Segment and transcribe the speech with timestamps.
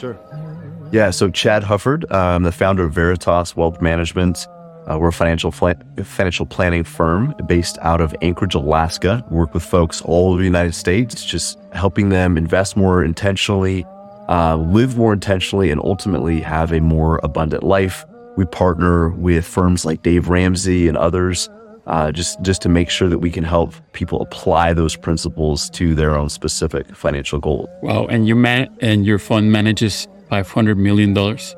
[0.00, 0.18] Sure.
[0.92, 4.48] Yeah, so Chad Hufford, I'm the founder of Veritas Wealth Management.
[4.90, 9.24] Uh, we're a financial financial planning firm based out of Anchorage, Alaska.
[9.30, 13.84] We work with folks all over the United States, just helping them invest more intentionally,
[14.28, 18.06] uh, live more intentionally, and ultimately have a more abundant life.
[18.36, 21.50] We partner with firms like Dave Ramsey and others,
[21.90, 25.94] uh, just just to make sure that we can help people apply those principles to
[25.94, 27.68] their own specific financial goal.
[27.82, 28.06] Wow!
[28.06, 31.56] And you man and your fund manages five hundred million dollars.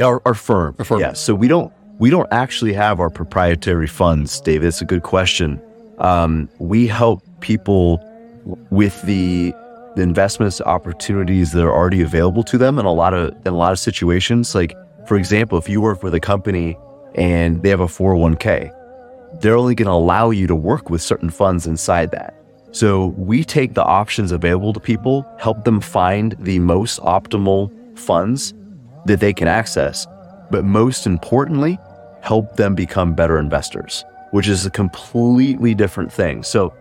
[0.00, 0.76] Our, our firm.
[0.78, 1.00] Our firm.
[1.00, 1.12] Yeah.
[1.12, 4.66] So we don't we don't actually have our proprietary funds, David.
[4.66, 5.60] It's a good question.
[5.98, 8.02] Um, we help people
[8.70, 9.52] with the,
[9.96, 13.56] the investments opportunities that are already available to them in a lot of in a
[13.56, 14.54] lot of situations.
[14.54, 14.74] Like,
[15.06, 16.78] for example, if you work with a company
[17.14, 18.75] and they have a 401k,
[19.40, 22.34] they're only going to allow you to work with certain funds inside that.
[22.72, 28.52] So we take the options available to people, help them find the most optimal funds
[29.06, 30.06] that they can access.
[30.50, 31.78] But most importantly,
[32.20, 36.42] help them become better investors, which is a completely different thing.
[36.42, 36.74] So,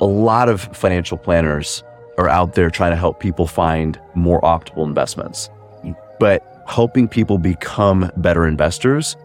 [0.00, 1.82] a lot of financial planners
[2.18, 5.50] are out there trying to help people find more optimal investments.
[6.20, 9.16] But helping people become better investors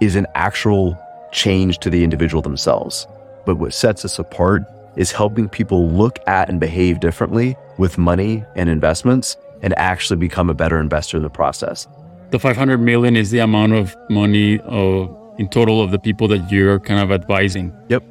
[0.00, 0.98] is an actual
[1.32, 3.06] change to the individual themselves.
[3.46, 4.62] But what sets us apart
[4.96, 10.50] is helping people look at and behave differently with money and investments and actually become
[10.50, 11.86] a better investor in the process
[12.30, 16.50] the 500 million is the amount of money uh, in total of the people that
[16.50, 17.72] you're kind of advising.
[17.88, 18.04] Yep.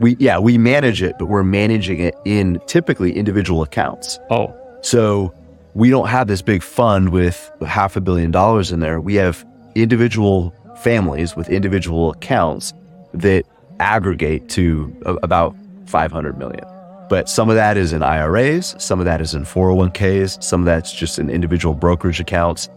[0.00, 4.18] We yeah, we manage it, but we're managing it in typically individual accounts.
[4.30, 4.54] Oh.
[4.80, 5.34] So
[5.74, 9.00] we don't have this big fund with half a billion dollars in there.
[9.00, 12.72] We have individual families with individual accounts
[13.14, 13.44] that
[13.80, 15.54] aggregate to about
[15.86, 16.64] 500 million.
[17.08, 20.66] But some of that is in IRAs, some of that is in 401ks, some of
[20.66, 22.68] that's just in individual brokerage accounts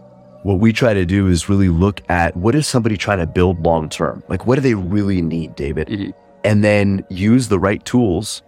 [0.42, 3.62] what we try to do is really look at what is somebody trying to build
[3.64, 4.22] long term?
[4.28, 5.88] Like, what do they really need, David?
[5.88, 6.10] Mm-hmm.
[6.44, 8.42] And then use the right tools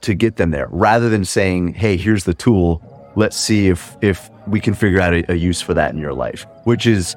[0.00, 2.82] to get them there rather than saying, hey, here's the tool.
[3.16, 6.14] Let's see if, if we can figure out a, a use for that in your
[6.14, 7.16] life, which is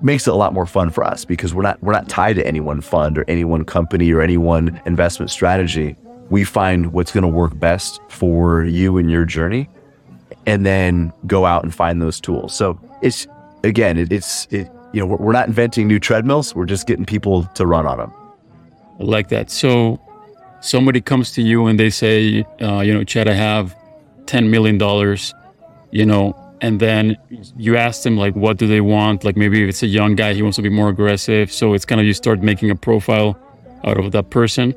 [0.00, 2.46] makes it a lot more fun for us because we're not we're not tied to
[2.46, 5.96] any one fund or any one company or any one investment strategy.
[6.30, 9.68] We find what's going to work best for you and your journey
[10.46, 12.54] and then go out and find those tools.
[12.54, 13.26] So it's
[13.64, 16.54] again, it, it's it, you know we're, we're not inventing new treadmills.
[16.54, 18.12] We're just getting people to run on them.
[19.00, 19.50] I like that.
[19.50, 20.00] So
[20.60, 23.76] somebody comes to you and they say, uh, you know, Chad, I have
[24.26, 25.34] ten million dollars,
[25.90, 27.16] you know, and then
[27.56, 29.24] you ask them like, what do they want?
[29.24, 31.52] Like maybe if it's a young guy, he wants to be more aggressive.
[31.52, 33.38] So it's kind of you start making a profile
[33.84, 34.74] out of that person,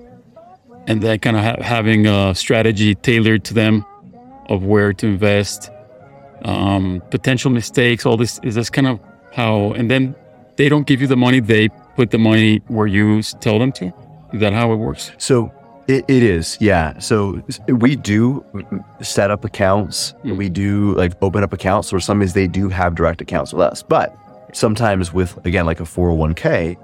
[0.87, 3.85] and then kind of ha- having a strategy tailored to them
[4.47, 5.69] of where to invest
[6.43, 8.99] um, potential mistakes, all this is this kind of
[9.33, 10.15] how, and then
[10.57, 13.93] they don't give you the money, they put the money where you tell them to.
[14.33, 15.11] Is that how it works?
[15.17, 15.51] So
[15.87, 16.97] it, it is, yeah.
[16.99, 18.45] So we do
[19.01, 20.13] set up accounts.
[20.23, 20.37] Mm.
[20.37, 23.83] We do like open up accounts, or sometimes they do have direct accounts with us.
[23.83, 24.15] But
[24.53, 26.77] sometimes with again like a 401k,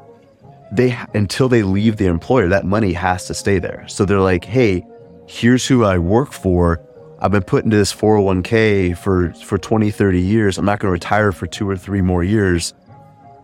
[0.71, 3.87] they until they leave the employer, that money has to stay there.
[3.87, 4.85] So they're like, hey,
[5.27, 6.81] here's who I work for.
[7.19, 10.57] I've been put into this 401k for, for 20, 30 years.
[10.57, 12.75] I'm not going to retire for two or three more years.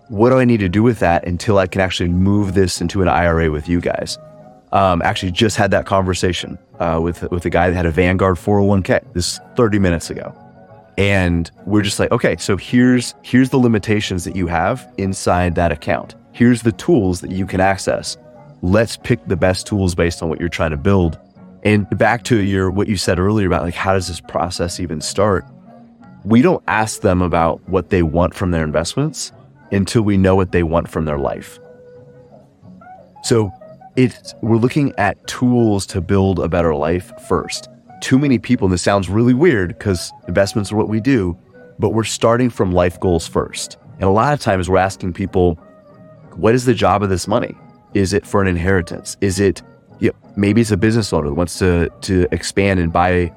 [0.09, 3.01] What do I need to do with that until I can actually move this into
[3.01, 4.19] an IRA with you guys?
[4.73, 8.37] Um, actually, just had that conversation uh, with with a guy that had a Vanguard
[8.37, 10.35] 401k this 30 minutes ago,
[10.97, 15.71] and we're just like, okay, so here's here's the limitations that you have inside that
[15.71, 16.15] account.
[16.31, 18.17] Here's the tools that you can access.
[18.63, 21.19] Let's pick the best tools based on what you're trying to build
[21.63, 25.01] and back to your what you said earlier about like how does this process even
[25.01, 25.45] start?
[26.25, 29.31] We don't ask them about what they want from their investments
[29.71, 31.59] until we know what they want from their life.
[33.23, 33.51] So
[33.95, 37.69] it's we're looking at tools to build a better life first.
[38.01, 41.37] Too many people, and this sounds really weird because investments are what we do,
[41.79, 43.77] but we're starting from life goals first.
[43.95, 45.55] And a lot of times we're asking people,
[46.35, 47.55] what is the job of this money?
[47.93, 49.15] Is it for an inheritance?
[49.21, 49.61] Is it
[49.99, 53.31] you know, maybe it's a business owner that wants to to expand and buy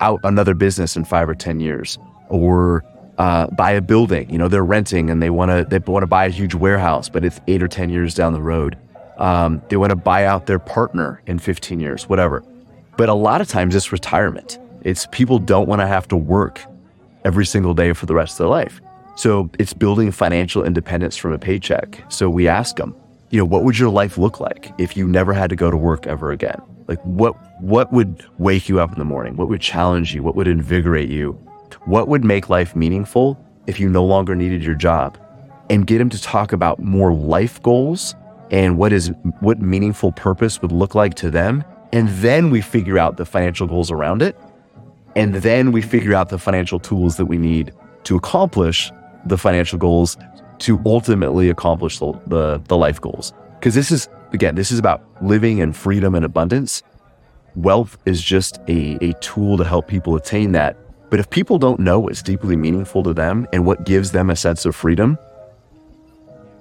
[0.00, 1.98] out another business in five or ten years,
[2.28, 2.84] or
[3.18, 4.30] uh, buy a building.
[4.30, 7.08] You know, they're renting and they want to they want to buy a huge warehouse,
[7.08, 8.78] but it's eight or ten years down the road.
[9.18, 12.44] Um, they want to buy out their partner in 15 years, whatever.
[12.96, 14.58] But a lot of times it's retirement.
[14.82, 16.60] It's people don't want to have to work
[17.24, 18.80] every single day for the rest of their life.
[19.16, 22.04] So it's building financial independence from a paycheck.
[22.08, 22.94] So we ask them,
[23.30, 25.76] you know, what would your life look like if you never had to go to
[25.76, 26.62] work ever again?
[26.86, 29.36] Like what what would wake you up in the morning?
[29.36, 30.22] What would challenge you?
[30.22, 31.32] What would invigorate you?
[31.84, 35.18] What would make life meaningful if you no longer needed your job?
[35.68, 38.14] And get them to talk about more life goals
[38.50, 41.64] and what is what meaningful purpose would look like to them.
[41.92, 44.38] And then we figure out the financial goals around it.
[45.16, 47.72] And then we figure out the financial tools that we need
[48.04, 48.92] to accomplish
[49.26, 50.16] the financial goals
[50.58, 53.32] to ultimately accomplish the, the, the life goals.
[53.58, 56.82] Because this is, again, this is about living in freedom and abundance.
[57.56, 60.76] Wealth is just a, a tool to help people attain that.
[61.10, 64.36] But if people don't know what's deeply meaningful to them and what gives them a
[64.36, 65.18] sense of freedom,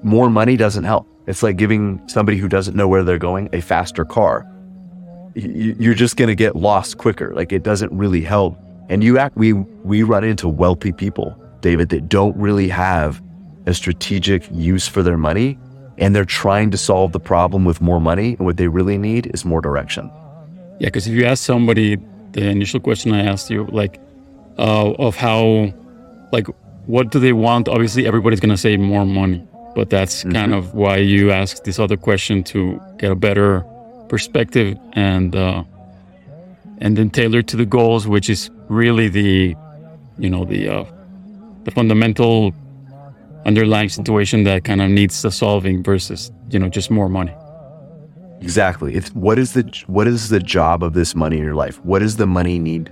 [0.04, 1.07] more money doesn't help.
[1.27, 4.45] It's like giving somebody who doesn't know where they're going a faster car.
[5.35, 7.33] You're just going to get lost quicker.
[7.35, 8.57] Like it doesn't really help.
[8.89, 13.21] And you act, we, we run into wealthy people, David, that don't really have
[13.68, 15.59] a strategic use for their money
[15.97, 19.29] and they're trying to solve the problem with more money and what they really need
[19.33, 20.09] is more direction
[20.79, 21.97] yeah because if you ask somebody
[22.31, 24.00] the initial question i asked you like
[24.57, 25.71] uh, of how
[26.31, 26.47] like
[26.85, 29.45] what do they want obviously everybody's going to say more money
[29.77, 30.31] but that's mm-hmm.
[30.31, 33.63] kind of why you ask this other question to get a better
[34.09, 35.63] perspective and uh,
[36.79, 39.56] and then tailor to the goals which is really the
[40.18, 40.83] you know the uh,
[41.65, 42.56] the fundamental
[43.45, 47.35] underlying situation that kind of needs the solving versus you know just more money.
[48.41, 48.95] Exactly.
[48.95, 51.77] It's what is the what is the job of this money in your life?
[51.85, 52.91] What does the money need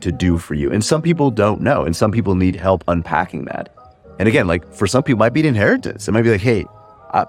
[0.00, 0.72] to do for you?
[0.72, 3.75] And some people don't know and some people need help unpacking that
[4.18, 6.08] and again like for some people it might be an inheritance.
[6.08, 6.64] It might be like hey
[7.12, 7.26] I,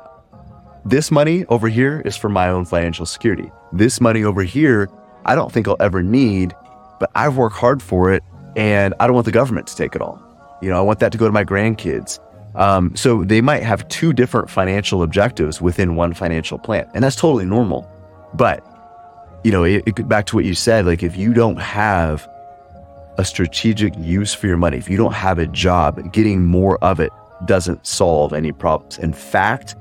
[0.85, 3.51] this money over here is for my own financial security.
[3.73, 4.89] This money over here
[5.25, 6.55] i don't think i'll ever need
[6.99, 8.23] but i've worked hard for it
[8.55, 10.21] and i don't want the government to take it all.
[10.61, 12.19] You know i want that to go to my grandkids.
[12.55, 17.15] Um, so they might have two different financial objectives within one financial plan, and that's
[17.15, 17.87] totally normal.
[18.33, 18.65] But
[19.43, 22.27] you know, it, it, back to what you said, like if you don't have
[23.17, 26.99] a strategic use for your money, if you don't have a job, getting more of
[26.99, 27.11] it
[27.45, 28.97] doesn't solve any problems.
[28.97, 29.75] In fact,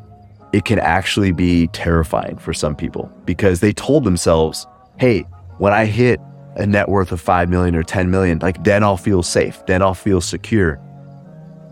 [0.53, 4.67] it can actually be terrifying for some people because they told themselves,
[4.99, 5.27] "Hey,
[5.59, 6.21] when I hit
[6.57, 9.83] a net worth of 5 million or 10 million, like then I'll feel safe, then
[9.83, 10.81] I'll feel secure."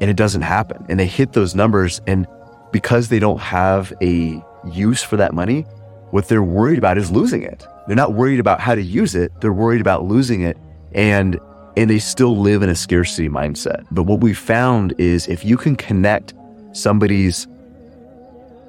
[0.01, 0.85] and it doesn't happen.
[0.89, 2.01] And they hit those numbers.
[2.07, 2.27] And
[2.73, 5.63] because they don't have a use for that money,
[6.11, 7.67] what they're worried about is losing it.
[7.87, 9.33] They're not worried about how to use it.
[9.41, 10.59] They're worried about losing it.
[10.93, 11.39] And
[11.77, 13.85] and they still live in a scarcity mindset.
[13.91, 16.35] But what we found is if you can connect
[16.73, 17.47] somebody's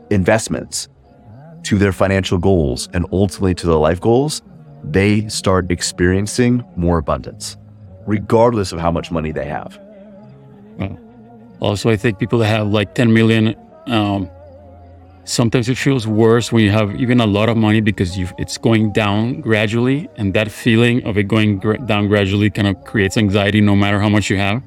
[0.10, 0.88] investments
[1.64, 4.42] to their financial goals and ultimately to their life goals,
[4.84, 7.58] they start experiencing more abundance,
[8.06, 9.80] regardless of how much money they have.
[11.60, 13.56] Also, I think people that have like 10 million,
[13.88, 14.30] um,
[15.26, 18.94] sometimes it feels worse when you have even a lot of money because it's going
[18.94, 20.08] down gradually.
[20.16, 24.10] And that feeling of it going down gradually kind of creates anxiety no matter how
[24.10, 24.64] much you have.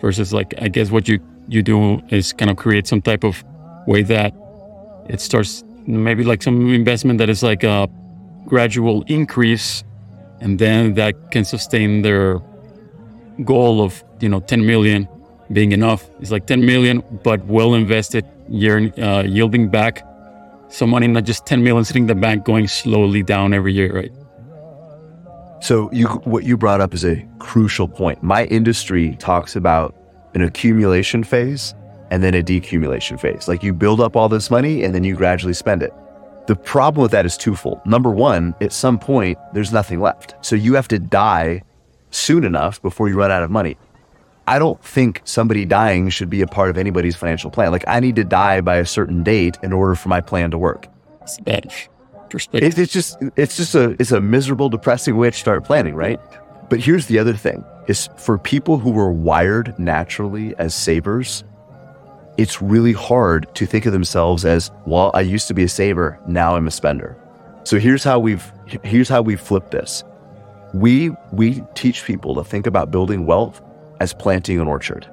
[0.00, 1.18] Versus, like, I guess what you,
[1.48, 3.42] you do is kind of create some type of
[3.86, 4.34] way that
[5.08, 7.88] it starts maybe like some investment that is like a
[8.46, 9.84] gradual increase
[10.40, 12.40] and then that can sustain their
[13.44, 15.08] goal of you know 10 million
[15.52, 16.08] being enough.
[16.20, 20.06] It's like 10 million, but well invested, year uh, yielding back
[20.68, 23.94] some money, not just 10 million sitting in the bank, going slowly down every year,
[23.94, 24.12] right?
[25.60, 28.22] So you, what you brought up is a crucial point.
[28.22, 29.94] My industry talks about
[30.34, 31.74] an accumulation phase
[32.10, 33.48] and then a decumulation phase.
[33.48, 35.92] Like you build up all this money and then you gradually spend it.
[36.46, 37.80] The problem with that is twofold.
[37.84, 40.34] Number one, at some point, there's nothing left.
[40.42, 41.62] So you have to die
[42.10, 43.76] soon enough before you run out of money.
[44.46, 47.72] I don't think somebody dying should be a part of anybody's financial plan.
[47.72, 50.58] Like I need to die by a certain date in order for my plan to
[50.58, 50.86] work.
[51.22, 51.72] It's bad
[52.30, 52.78] perspective.
[52.78, 56.20] it's just it's just a it's a miserable, depressing way to start planning, right?
[56.68, 61.42] But here's the other thing: is for people who were wired naturally as savers,
[62.36, 66.18] it's really hard to think of themselves as, well, I used to be a saver,
[66.26, 67.16] now I'm a spender.
[67.64, 68.52] So here's how we've
[68.84, 70.04] here's how we flip this.
[70.72, 73.60] We we teach people to think about building wealth
[74.00, 75.08] as planting an orchard.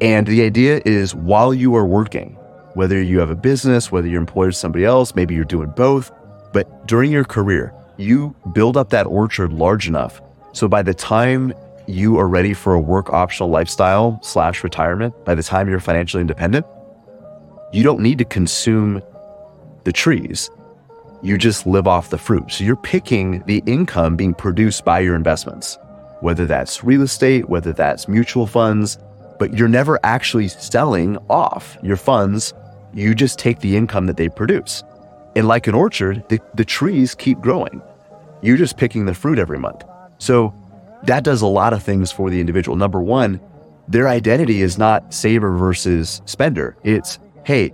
[0.00, 2.36] And the idea is while you are working,
[2.74, 6.10] whether you have a business, whether you're employed with somebody else, maybe you're doing both,
[6.52, 10.20] but during your career, you build up that orchard large enough.
[10.52, 11.52] So by the time
[11.86, 16.20] you are ready for a work optional lifestyle slash retirement, by the time you're financially
[16.20, 16.66] independent,
[17.72, 19.02] you don't need to consume
[19.84, 20.50] the trees.
[21.22, 22.50] You just live off the fruit.
[22.50, 25.78] So you're picking the income being produced by your investments
[26.20, 28.98] whether that's real estate, whether that's mutual funds,
[29.38, 32.54] but you're never actually selling off your funds
[32.94, 34.84] You just take the income that they produce.
[35.34, 37.82] And like an orchard, the, the trees keep growing.
[38.40, 39.82] You're just picking the fruit every month.
[40.18, 40.54] So
[41.02, 42.76] that does a lot of things for the individual.
[42.76, 43.40] Number one,
[43.88, 46.76] their identity is not saver versus spender.
[46.84, 47.72] It's, hey,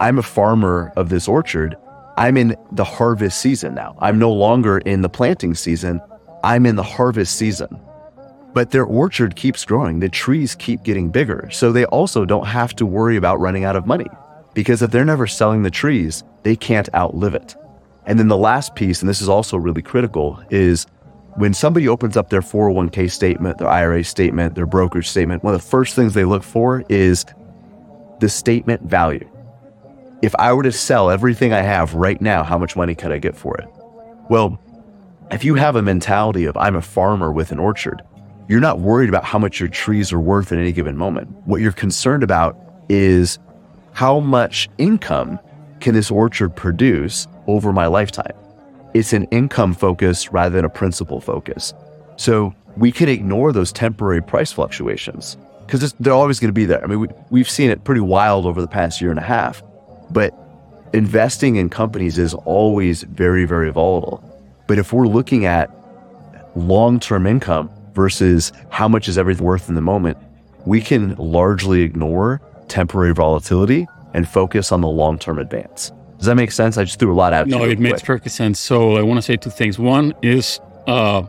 [0.00, 1.76] I'm a farmer of this orchard.
[2.16, 3.96] I'm in the harvest season now.
[4.00, 6.00] I'm no longer in the planting season.
[6.42, 7.80] I'm in the harvest season.
[8.52, 10.00] But their orchard keeps growing.
[10.00, 11.48] The trees keep getting bigger.
[11.52, 14.08] So they also don't have to worry about running out of money
[14.54, 17.54] because if they're never selling the trees, they can't outlive it.
[18.06, 20.86] And then the last piece, and this is also really critical, is
[21.36, 25.62] when somebody opens up their 401k statement, their IRA statement, their brokerage statement, one of
[25.62, 27.24] the first things they look for is
[28.18, 29.28] the statement value.
[30.22, 33.18] If I were to sell everything I have right now, how much money could I
[33.18, 33.68] get for it?
[34.28, 34.60] Well,
[35.32, 38.02] if you have a mentality of I'm a farmer with an orchard,
[38.48, 41.28] you're not worried about how much your trees are worth at any given moment.
[41.46, 42.58] What you're concerned about
[42.88, 43.38] is
[43.92, 45.38] how much income
[45.78, 48.32] can this orchard produce over my lifetime?
[48.92, 51.74] It's an income focus rather than a principal focus.
[52.16, 56.82] So we can ignore those temporary price fluctuations because they're always going to be there.
[56.82, 59.62] I mean, we, we've seen it pretty wild over the past year and a half,
[60.10, 60.34] but
[60.92, 64.26] investing in companies is always very, very volatile.
[64.70, 65.68] But if we're looking at
[66.54, 70.16] long term income versus how much is everything worth in the moment,
[70.64, 75.90] we can largely ignore temporary volatility and focus on the long term advance.
[76.18, 76.78] Does that make sense?
[76.78, 77.48] I just threw a lot out.
[77.48, 78.60] No, it makes perfect sense.
[78.60, 79.76] So I want to say two things.
[79.76, 81.24] One is uh,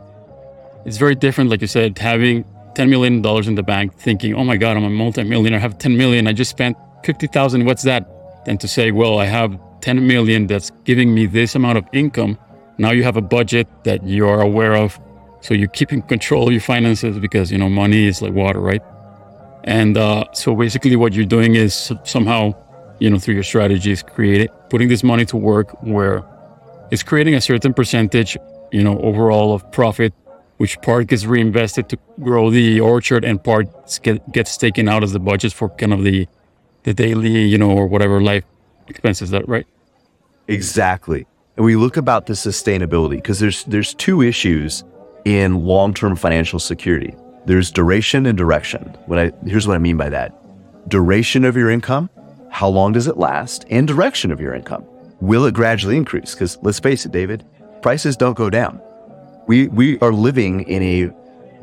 [0.86, 2.44] it's very different, like you said, having
[2.76, 5.96] $10 million in the bank, thinking, oh my God, I'm a multimillionaire, I have 10
[5.96, 8.44] million, I just spent 50,000, what's that?
[8.44, 12.38] Than to say, well, I have 10 million that's giving me this amount of income.
[12.82, 15.00] Now you have a budget that you are aware of.
[15.40, 18.60] So you keep in control of your finances because, you know, money is like water,
[18.60, 18.82] right?
[19.64, 22.54] And uh, so basically what you're doing is somehow
[23.02, 26.22] you know, through your strategies, create it, putting this money to work where
[26.92, 28.36] it's creating a certain percentage,
[28.70, 30.14] you know, overall of profit,
[30.58, 33.66] which part gets reinvested to grow the orchard and part
[34.04, 36.28] get, gets taken out as the budget for kind of the,
[36.84, 38.44] the daily, you know, or whatever life
[38.86, 39.66] expenses that, right?
[40.46, 41.26] Exactly.
[41.56, 44.84] And we look about the sustainability because there's, there's two issues
[45.24, 47.14] in long-term financial security.
[47.46, 48.82] There's duration and direction.
[49.06, 50.34] What I, here's what I mean by that.
[50.88, 52.08] Duration of your income
[52.52, 54.84] how long does it last, and direction of your income.
[55.20, 56.34] Will it gradually increase?
[56.34, 57.44] Because let's face it, David,
[57.80, 58.80] prices don't go down.
[59.46, 61.10] We, we are living in a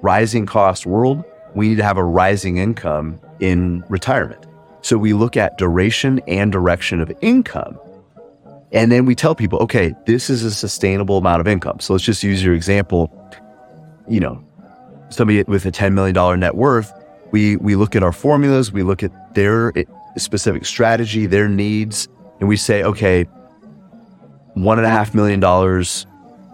[0.01, 1.23] rising cost world.
[1.53, 4.47] We need to have a rising income in retirement.
[4.81, 7.79] So we look at duration and direction of income.
[8.71, 11.79] And then we tell people, okay, this is a sustainable amount of income.
[11.79, 13.11] So let's just use your example.
[14.07, 14.43] You know,
[15.09, 16.93] somebody with a $10 million net worth,
[17.31, 19.73] we, we look at our formulas, we look at their
[20.17, 22.07] specific strategy, their needs,
[22.39, 23.23] and we say, okay,
[24.53, 26.05] one and a half million dollars,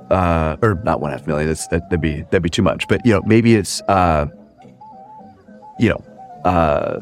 [0.10, 1.48] uh, or not one half million.
[1.48, 2.88] That's, that, would be that'd be too much.
[2.88, 4.28] But you know, maybe it's uh,
[5.80, 6.04] you know,
[6.44, 7.00] uh,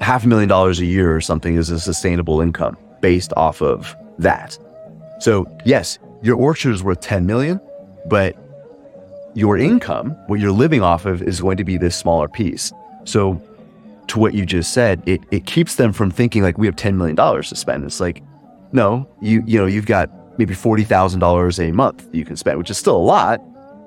[0.00, 3.94] half a million dollars a year or something is a sustainable income based off of
[4.18, 4.58] that.
[5.20, 7.60] So yes, your orchard is worth ten million,
[8.06, 8.36] but
[9.34, 12.72] your income, what you're living off of, is going to be this smaller piece.
[13.04, 13.40] So
[14.08, 16.96] to what you just said, it, it keeps them from thinking like we have $10
[16.96, 17.84] million to spend.
[17.84, 18.22] It's like,
[18.72, 22.78] no, you, you know, you've got maybe $40,000 a month you can spend, which is
[22.78, 23.40] still a lot,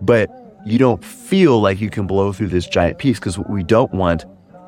[0.06, 0.30] but
[0.66, 3.94] you don't feel like you can blow through this giant piece because what we don't
[3.94, 4.26] want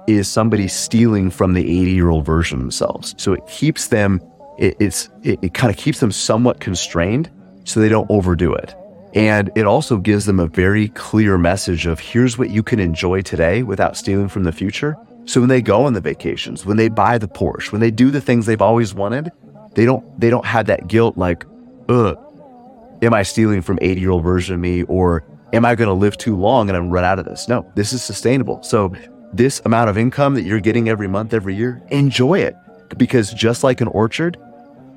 [0.07, 3.13] is somebody stealing from the 80 year old version of themselves.
[3.17, 4.21] So it keeps them,
[4.61, 7.29] it, it's, it, it kind of keeps them somewhat constrained
[7.65, 8.75] so they don't overdo it.
[9.13, 13.21] And it also gives them a very clear message of here's what you can enjoy
[13.21, 14.95] today without stealing from the future.
[15.25, 18.09] So when they go on the vacations, when they buy the Porsche, when they do
[18.09, 19.31] the things they've always wanted,
[19.73, 21.45] they don't they don't have that guilt like,
[21.89, 22.17] ugh,
[23.01, 25.93] am I stealing from 80 year old version of me or am I going to
[25.93, 27.47] live too long and I'm run out of this?
[27.47, 28.63] No, this is sustainable.
[28.63, 28.93] So
[29.33, 32.55] this amount of income that you're getting every month, every year, enjoy it
[32.97, 34.37] because just like an orchard,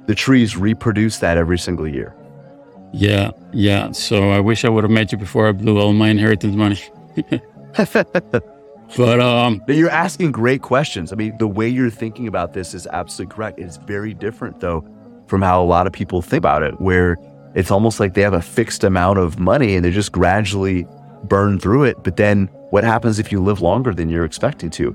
[0.06, 2.14] the trees reproduce that every single year.
[2.92, 3.90] Yeah, yeah.
[3.92, 6.80] So I wish I would have met you before I blew all my inheritance money.
[8.96, 11.12] But um, you're asking great questions.
[11.12, 13.58] I mean, the way you're thinking about this is absolutely correct.
[13.58, 14.87] It's very different though
[15.26, 17.16] from how a lot of people think about it, where
[17.54, 20.87] it's almost like they have a fixed amount of money and they just gradually
[21.25, 21.96] burn through it.
[22.04, 24.90] But then what happens if you live longer than you're expecting to?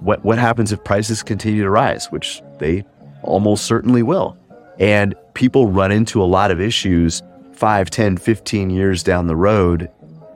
[0.00, 2.84] What what happens if prices continue to rise, which they
[3.22, 4.36] almost certainly will?
[4.82, 7.22] And people run into a lot of issues
[7.52, 9.88] 5, 10, 15 years down the road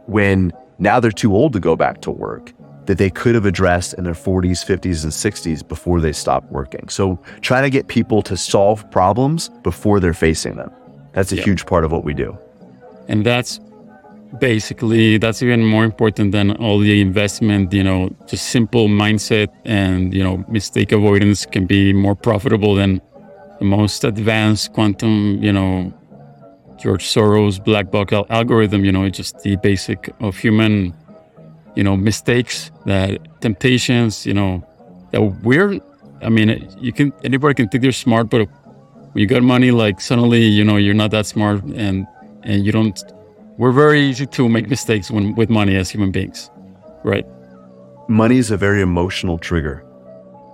[0.06, 2.52] when now they're too old to go back to work
[2.86, 6.88] that they could have addressed in their 40s, 50s, and 60s before they stopped working.
[6.88, 10.70] So trying to get people to solve problems before they're facing them.
[11.12, 12.38] That's a huge part of what we do.
[13.08, 13.58] And that's
[14.38, 20.12] basically that's even more important than all the investment you know just simple mindset and
[20.12, 23.00] you know mistake avoidance can be more profitable than
[23.58, 25.92] the most advanced quantum you know
[26.78, 30.94] george soros black box algorithm you know just the basic of human
[31.74, 34.62] you know mistakes that temptations you know
[35.12, 35.80] that we're
[36.22, 38.48] i mean you can anybody can think they're smart but
[39.12, 42.06] when you got money like suddenly you know you're not that smart and
[42.42, 43.02] and you don't
[43.58, 46.50] we're very easy to make mistakes when with money as human beings,
[47.04, 47.24] right?
[48.08, 49.84] Money is a very emotional trigger,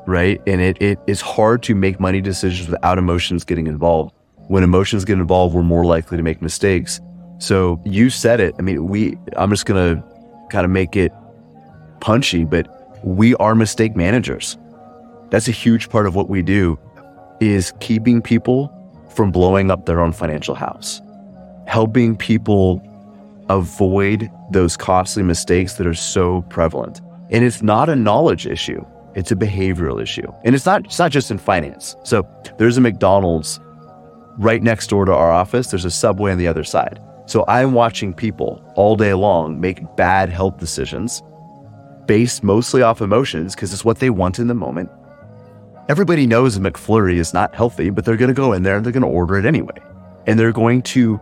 [0.07, 0.41] right?
[0.47, 4.15] And it, it is hard to make money decisions without emotions getting involved.
[4.49, 7.01] When emotions get involved, we're more likely to make mistakes.
[7.39, 8.55] So you said it.
[8.59, 10.03] I mean, we, I'm just going to
[10.51, 11.13] kind of make it
[12.01, 12.69] punchy, but
[13.05, 14.57] we are mistake managers.
[15.31, 16.79] That's a huge part of what we do
[17.41, 18.71] is keeping people
[19.15, 21.01] from blowing up their own financial house,
[21.67, 22.83] helping people
[23.49, 27.01] avoid those costly mistakes that are so prevalent.
[27.31, 30.26] And it's not a knowledge issue, it's a behavioral issue.
[30.45, 31.97] And it's not, it's not just in finance.
[32.04, 32.26] So
[32.59, 33.61] there's a McDonald's
[34.38, 37.00] right next door to our office, there's a subway on the other side.
[37.26, 41.23] So I'm watching people all day long make bad health decisions
[42.07, 44.90] based mostly off emotions because it's what they want in the moment.
[45.88, 48.85] Everybody knows a McFlurry is not healthy, but they're going to go in there and
[48.85, 49.76] they're going to order it anyway.
[50.26, 51.21] And they're going to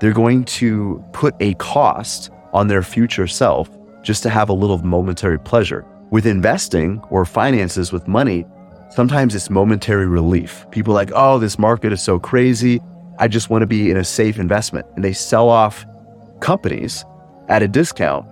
[0.00, 3.68] they're going to put a cost on their future self
[4.02, 5.84] just to have a little momentary pleasure.
[6.10, 8.44] With investing or finances with money,
[8.90, 10.66] sometimes it's momentary relief.
[10.70, 12.80] People like, oh, this market is so crazy.
[13.18, 14.86] I just want to be in a safe investment.
[14.96, 15.86] And they sell off
[16.40, 17.04] companies
[17.48, 18.26] at a discount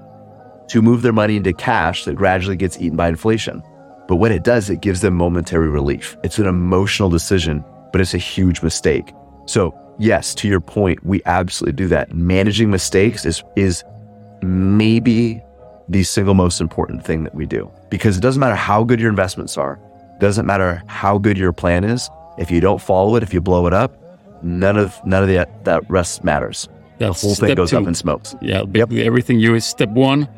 [0.69, 3.63] to move their money into cash that gradually gets eaten by inflation.
[4.09, 6.17] But what it does, it gives them momentary relief.
[6.25, 9.13] It's an emotional decision, but it's a huge mistake.
[9.47, 12.15] So yes, to your point, we absolutely do that.
[12.15, 13.85] Managing mistakes is is
[14.43, 15.43] maybe
[15.89, 19.11] the single most important thing that we do because it doesn't matter how good your
[19.11, 19.81] investments are,
[20.21, 22.11] doesn't matter how good your plan is.
[22.39, 23.97] If you don't follow it, if you blow it up,
[24.43, 26.69] none of none of that that rest matters.
[26.99, 27.79] That's the whole thing goes two.
[27.79, 28.35] up in smokes.
[28.41, 28.93] Yeah, yep.
[28.93, 30.29] everything you is step one.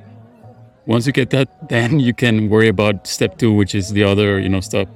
[0.86, 4.38] Once you get that, then you can worry about step two, which is the other
[4.38, 4.88] you know stuff.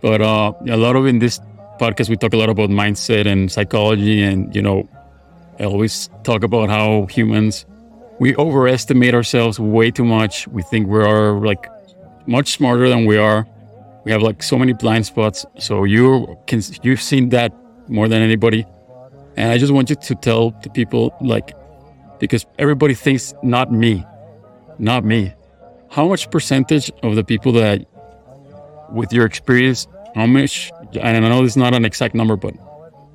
[0.00, 1.40] But uh, a lot of in this
[1.80, 4.22] podcast, we talk a lot about mindset and psychology.
[4.22, 4.88] And, you know,
[5.58, 7.64] I always talk about how humans,
[8.20, 10.46] we overestimate ourselves way too much.
[10.48, 11.66] We think we are like
[12.26, 13.46] much smarter than we are.
[14.04, 15.44] We have like so many blind spots.
[15.58, 17.52] So you can, you've seen that
[17.88, 18.66] more than anybody.
[19.36, 21.56] And I just want you to tell the people like,
[22.18, 24.04] because everybody thinks not me,
[24.78, 25.32] not me.
[25.90, 27.86] How much percentage of the people that
[28.92, 32.54] with your experience how much and i know it's not an exact number but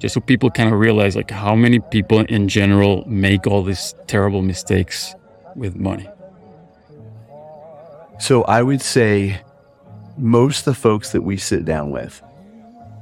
[0.05, 3.95] just so people kind of realize like how many people in general make all these
[4.05, 5.15] terrible mistakes
[5.55, 6.07] with money.
[8.19, 9.41] So i would say
[10.15, 12.21] most of the folks that we sit down with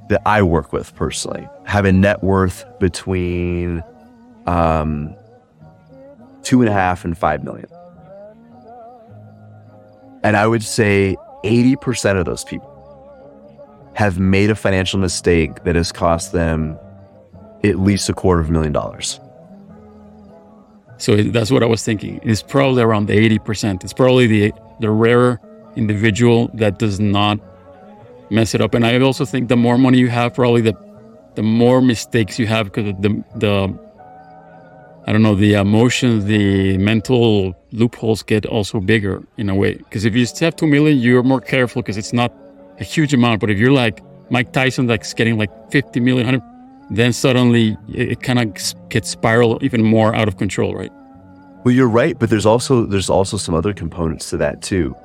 [0.08, 3.84] that i work with personally have a net worth between
[4.48, 5.14] um,
[6.42, 7.68] two and a half and five million.
[10.24, 12.70] And i would say 80% of those people
[13.94, 16.80] have made a financial mistake that has cost them
[17.64, 19.20] at least a quarter of a million dollars.
[20.98, 22.20] So that's what I was thinking.
[22.24, 23.84] It's probably around the 80%.
[23.84, 25.40] It's probably the the rare
[25.76, 27.40] individual that does not
[28.30, 28.74] mess it up.
[28.74, 30.76] And I also think the more money you have, probably the
[31.36, 33.80] the more mistakes you have because the the
[35.06, 39.76] I don't know the emotions, the mental loopholes get also bigger in a way.
[39.76, 42.34] Because if you have two million, you're more careful because it's not
[42.80, 43.42] a huge amount.
[43.42, 46.53] But if you're like Mike Tyson, like getting like 50 million, 100,
[46.98, 50.92] then suddenly it, it kind of gets spiral even more out of control, right?
[51.64, 54.96] Well, you're right, but there's also there's also some other components to that too,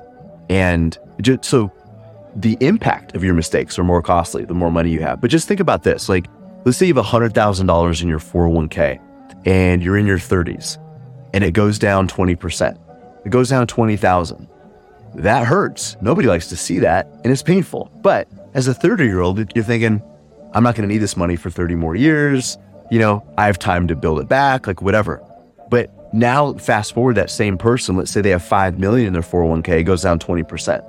[0.49, 1.71] and just, so
[2.35, 5.21] the impact of your mistakes are more costly the more money you have.
[5.21, 6.27] But just think about this: like,
[6.65, 8.99] let's say you have hundred thousand dollars in your 401k,
[9.45, 10.77] and you're in your 30s,
[11.33, 12.77] and it goes down 20 percent.
[13.25, 14.49] It goes down 20,000
[15.15, 15.97] that hurts.
[16.01, 17.91] Nobody likes to see that, and it's painful.
[18.01, 20.01] But as a 30 year old, you're thinking,
[20.53, 22.57] I'm not going to need this money for 30 more years.
[22.91, 25.23] You know, I have time to build it back, like whatever.
[25.69, 29.21] But now, fast forward that same person, let's say they have 5 million in their
[29.21, 30.83] 401k, it goes down 20%.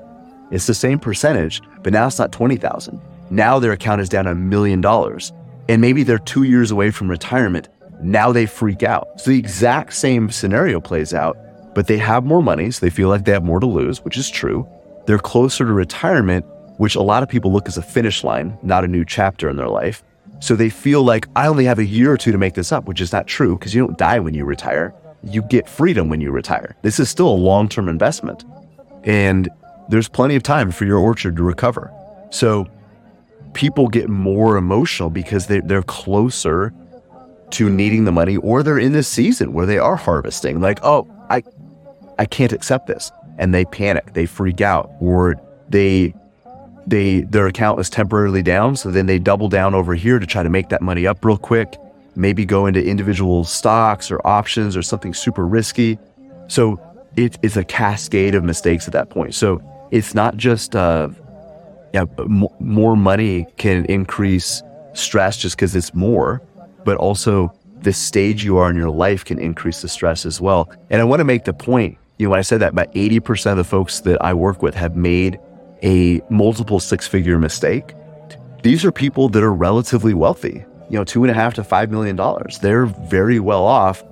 [0.51, 3.01] It's the same percentage, but now it's not 20,000.
[3.31, 5.33] Now their account is down a million dollars.
[5.69, 7.69] And maybe they're two years away from retirement.
[8.01, 9.21] Now they freak out.
[9.21, 11.37] So the exact same scenario plays out
[11.75, 12.71] but they have more money.
[12.71, 14.69] So they feel like they have more to lose, which is true.
[15.07, 16.45] They're closer to retirement,
[16.81, 19.57] which a lot of people look as a finish line, not a new chapter in
[19.57, 20.03] their life.
[20.39, 22.87] So they feel like I only have a year or two to make this up,
[22.87, 24.95] which is not true because you don't die when you retire.
[25.23, 26.77] You get freedom when you retire.
[26.81, 28.47] This is still a long term investment.
[29.05, 29.51] And
[29.91, 31.93] there's plenty of time for your orchard to recover.
[32.31, 32.67] So
[33.53, 36.73] people get more emotional because they're, they're closer
[37.51, 41.05] to needing the money or they're in this season where they are harvesting like oh
[41.29, 41.43] i
[42.17, 45.35] i can't accept this and they panic they freak out or
[45.69, 46.15] they
[46.87, 50.43] they their account is temporarily down so then they double down over here to try
[50.43, 51.77] to make that money up real quick
[52.17, 55.99] maybe go into individual stocks or options or something super risky
[56.49, 56.81] so
[57.17, 61.09] it's a cascade of mistakes at that point so it's not just uh
[61.93, 62.05] yeah
[62.59, 64.63] more money can increase
[64.95, 66.43] stress just because it's more
[66.85, 70.71] but also the stage you are in your life can increase the stress as well.
[70.91, 73.53] And I want to make the point, you know, when I said that about 80%
[73.53, 75.39] of the folks that I work with have made
[75.83, 77.95] a multiple six figure mistake.
[78.63, 81.91] These are people that are relatively wealthy, you know, two and a half to five
[81.91, 82.59] million dollars.
[82.59, 84.05] They're very well off.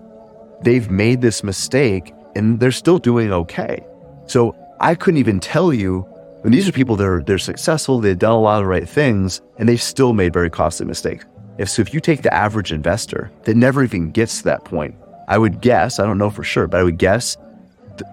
[0.63, 3.85] They've made this mistake and they're still doing okay.
[4.27, 6.07] So I couldn't even tell you
[6.43, 8.89] when these are people that are they're successful, they've done a lot of the right
[8.89, 11.27] things, and they've still made very costly mistakes.
[11.59, 14.95] If so, if you take the average investor that never even gets to that point,
[15.27, 17.37] I would guess, I don't know for sure, but I would guess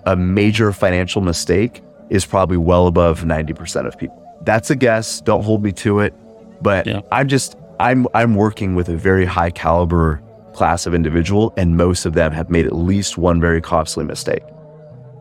[0.06, 4.22] a major financial mistake is probably well above 90% of people.
[4.42, 5.22] That's a guess.
[5.22, 6.14] Don't hold me to it.
[6.62, 7.02] But yeah.
[7.12, 10.22] I'm just, I'm, I'm working with a very high caliber
[10.54, 14.44] class of individual, and most of them have made at least one very costly mistake.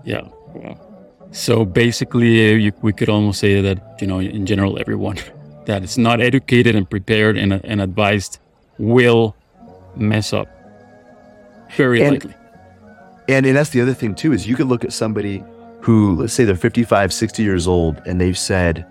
[0.04, 0.22] Yeah.
[0.54, 0.74] yeah.
[1.32, 5.18] So basically, uh, you, we could almost say that, you know, in general, everyone
[5.66, 8.38] that is not educated and prepared and, and advised
[8.78, 9.34] will
[9.96, 10.48] mess up
[11.76, 12.34] very and, likely.
[13.28, 15.42] And, and that's the other thing too is you could look at somebody
[15.84, 18.86] who let's say they're 55 60 years old and they've said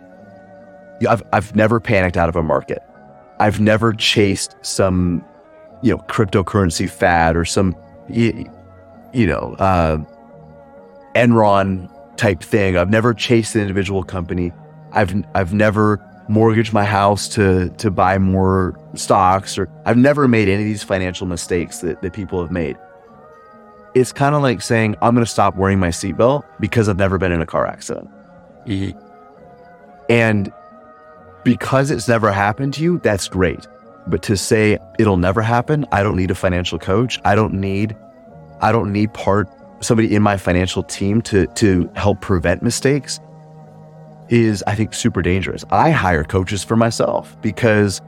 [1.10, 2.84] I've, I've never panicked out of a market.
[3.40, 5.26] I've never chased some
[5.82, 7.76] you know cryptocurrency fad or some
[8.08, 8.48] you,
[9.14, 9.98] know uh,
[11.16, 12.78] enron type thing.
[12.78, 14.54] I've never chased an individual company.
[14.92, 20.48] I've i've never mortgaged my house to to buy more stocks or I've never made
[20.48, 22.78] any of these financial mistakes that, that people have made.
[23.96, 27.18] It's kind of like saying I'm going to stop wearing my seatbelt because I've never
[27.18, 28.10] been in a car accident.
[28.66, 29.00] Mm-hmm.
[30.10, 30.52] And
[31.44, 33.68] because it's never happened to you, that's great.
[34.08, 37.20] But to say it'll never happen, I don't need a financial coach.
[37.24, 37.96] I don't need
[38.62, 39.50] I don't need part
[39.82, 43.20] somebody in my financial team to to help prevent mistakes
[44.30, 45.64] is, I think, super dangerous.
[45.70, 48.02] I hire coaches for myself because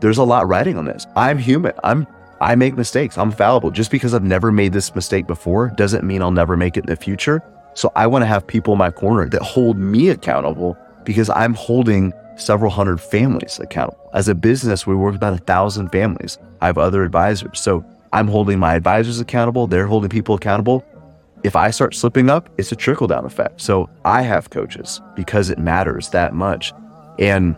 [0.00, 1.06] there's a lot riding on this.
[1.14, 1.72] I'm human.
[1.84, 2.06] I'm
[2.42, 3.16] I make mistakes.
[3.16, 3.70] I'm fallible.
[3.70, 6.86] Just because I've never made this mistake before doesn't mean I'll never make it in
[6.86, 7.42] the future.
[7.74, 11.54] So I want to have people in my corner that hold me accountable because I'm
[11.54, 14.10] holding several hundred families accountable.
[14.12, 16.36] As a business, we work with about a thousand families.
[16.60, 17.60] I have other advisors.
[17.60, 19.66] So I'm holding my advisors accountable.
[19.66, 20.84] They're holding people accountable
[21.42, 23.60] if I start slipping up, it's a trickle down effect.
[23.60, 26.72] So I have coaches because it matters that much.
[27.18, 27.56] And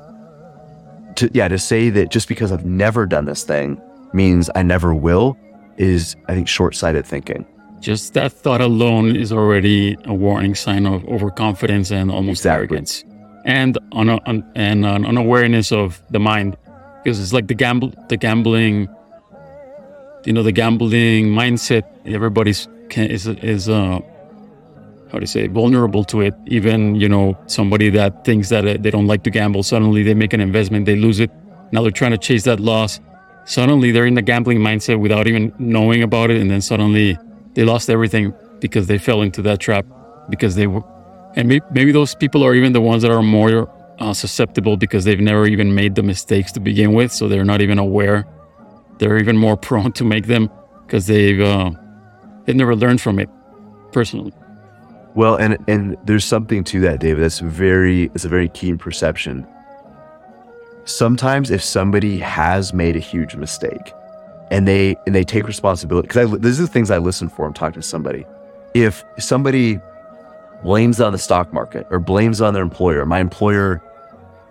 [1.17, 3.81] to, yeah, to say that just because I've never done this thing
[4.15, 5.37] means I never will
[5.77, 7.45] is, I think, short sighted thinking.
[7.81, 12.61] Just that thought alone is already a warning sign of overconfidence and almost exactly.
[12.61, 13.05] arrogance,
[13.45, 16.57] and on, a, on and an unawareness of the mind,
[17.03, 18.89] because it's like the gamble, the gambling,
[20.25, 21.83] you know, the gambling mindset.
[22.07, 24.01] Everybody's can, is is uh
[25.13, 26.35] how do you say vulnerable to it.
[26.47, 30.15] Even you know somebody that thinks that uh, they don't like to gamble, suddenly they
[30.15, 31.31] make an investment, they lose it.
[31.71, 32.99] Now they're trying to chase that loss.
[33.47, 37.19] Suddenly they're in the gambling mindset without even knowing about it, and then suddenly
[37.55, 39.87] they lost everything because they fell into that trap
[40.31, 40.83] because they were.
[41.37, 45.21] And maybe, those people are even the ones that are more uh, susceptible because they've
[45.21, 48.25] never even made the mistakes to begin with, so they're not even aware.
[48.99, 50.49] They're even more prone to make them
[50.87, 51.73] because they've uh,
[52.45, 53.29] they've never learned from it
[53.93, 54.33] personally.
[55.15, 57.23] Well, and and there's something to that, David.
[57.23, 59.47] That's very it's a very keen perception.
[60.85, 63.93] Sometimes, if somebody has made a huge mistake,
[64.51, 67.43] and they and they take responsibility, because these are the things I listen for.
[67.43, 68.27] When I'm talking to somebody.
[68.75, 69.79] If somebody
[70.63, 73.81] blames on the stock market or blames on their employer, my employer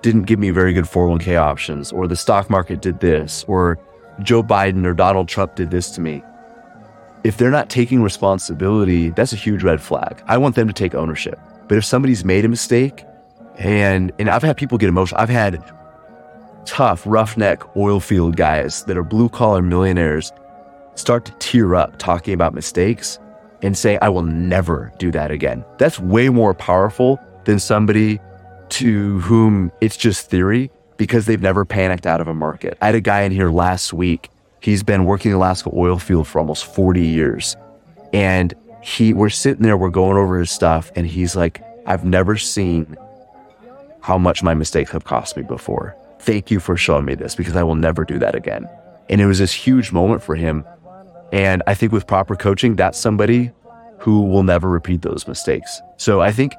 [0.01, 3.77] didn't give me very good 401k options, or the stock market did this, or
[4.21, 6.23] Joe Biden or Donald Trump did this to me
[7.23, 10.21] if they're not taking responsibility, that's a huge red flag.
[10.27, 11.39] I want them to take ownership.
[11.67, 13.05] But if somebody's made a mistake,
[13.57, 15.21] and and I've had people get emotional.
[15.21, 15.63] I've had
[16.65, 20.31] tough, roughneck oil field guys that are blue collar millionaires
[20.95, 23.19] start to tear up talking about mistakes.
[23.63, 25.63] and saying, I will never do that again.
[25.77, 28.19] That's way more powerful than somebody
[28.69, 32.77] to whom it's just theory because they've never panicked out of a market.
[32.81, 34.29] I had a guy in here last week.
[34.59, 37.55] He's been working the Alaska oil field for almost 40 years.
[38.11, 42.37] And he we're sitting there, we're going over his stuff, and he's like, I've never
[42.37, 42.97] seen
[44.01, 45.95] how much my mistakes have cost me before.
[46.23, 48.69] Thank you for showing me this because I will never do that again.
[49.09, 50.63] And it was this huge moment for him.
[51.33, 53.51] And I think with proper coaching, that's somebody
[53.99, 55.81] who will never repeat those mistakes.
[55.97, 56.53] So I think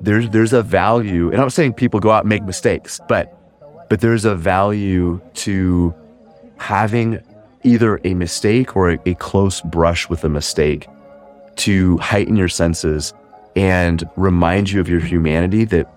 [0.00, 3.36] there's there's a value, and I'm saying people go out and make mistakes, but
[3.90, 5.94] but there's a value to
[6.56, 7.20] having
[7.62, 10.86] either a mistake or a, a close brush with a mistake
[11.56, 13.12] to heighten your senses
[13.54, 15.92] and remind you of your humanity that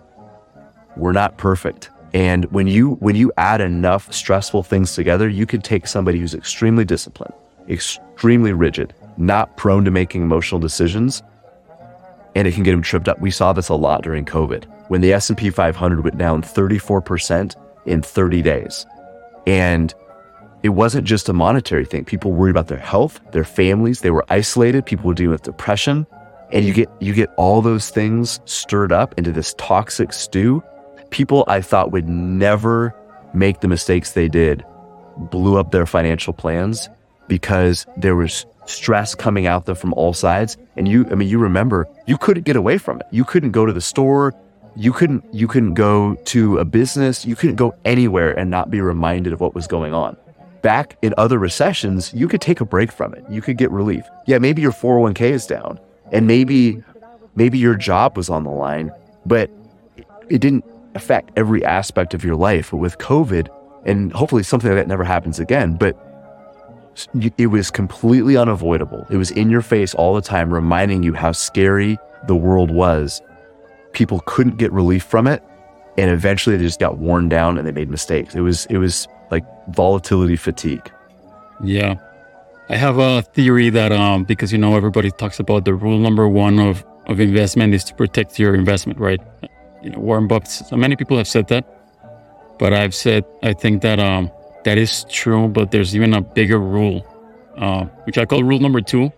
[0.97, 1.89] we're not perfect.
[2.13, 6.35] And when you when you add enough stressful things together, you can take somebody who's
[6.35, 7.33] extremely disciplined,
[7.69, 11.23] extremely rigid, not prone to making emotional decisions,
[12.35, 13.19] and it can get them tripped up.
[13.19, 18.01] We saw this a lot during COVID when the S&P 500 went down 34% in
[18.01, 18.85] 30 days.
[19.47, 19.93] And
[20.61, 22.05] it wasn't just a monetary thing.
[22.05, 26.07] People worried about their health, their families, they were isolated, people were dealing with depression,
[26.51, 30.63] and you get you get all those things stirred up into this toxic stew.
[31.13, 32.95] People I thought would never
[33.35, 34.65] make the mistakes they did
[35.15, 36.89] blew up their financial plans
[37.27, 40.57] because there was stress coming out from all sides.
[40.75, 43.05] And you, I mean, you remember you couldn't get away from it.
[43.11, 44.33] You couldn't go to the store.
[44.75, 47.27] You couldn't, you couldn't go to a business.
[47.27, 50.17] You couldn't go anywhere and not be reminded of what was going on.
[50.63, 53.23] Back in other recessions, you could take a break from it.
[53.29, 54.03] You could get relief.
[54.25, 55.79] Yeah, maybe your 401k is down
[56.11, 56.81] and maybe,
[57.35, 58.91] maybe your job was on the line,
[59.27, 59.51] but
[60.29, 62.71] it didn't affect every aspect of your life.
[62.71, 63.47] But with COVID,
[63.85, 65.97] and hopefully something like that never happens again, but
[67.37, 69.05] it was completely unavoidable.
[69.09, 73.21] It was in your face all the time, reminding you how scary the world was.
[73.93, 75.43] People couldn't get relief from it,
[75.97, 78.35] and eventually they just got worn down and they made mistakes.
[78.35, 80.91] It was it was like volatility fatigue.
[81.63, 81.95] Yeah,
[82.69, 86.27] I have a theory that um because you know everybody talks about the rule number
[86.27, 89.19] one of of investment is to protect your investment, right?
[89.83, 90.49] You know, Warren Buffett.
[90.49, 91.65] So many people have said that,
[92.57, 94.31] but I've said I think that um
[94.63, 97.05] that is true, but there's even a bigger rule,
[97.57, 99.11] uh, which I call rule number two,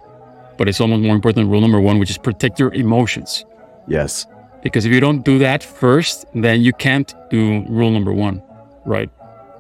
[0.58, 3.46] but it's almost more important than rule number one, which is protect your emotions.
[3.88, 4.26] Yes.
[4.64, 8.42] Because if you don't do that first, then you can't do rule number one,
[8.86, 9.10] right?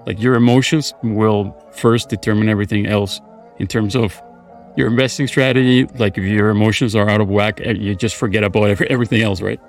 [0.07, 3.21] Like your emotions will first determine everything else
[3.59, 4.19] in terms of
[4.75, 5.85] your investing strategy.
[5.99, 9.59] Like if your emotions are out of whack, you just forget about everything else, right?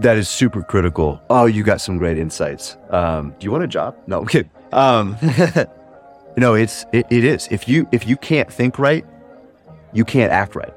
[0.00, 1.20] That is super critical.
[1.30, 2.76] Oh, you got some great insights.
[2.90, 3.96] Um, do you want a job?
[4.06, 4.50] No, I'm kidding.
[4.72, 5.16] Um,
[6.36, 7.48] no, it's it, it is.
[7.50, 9.06] If you if you can't think right,
[9.92, 10.74] you can't act right,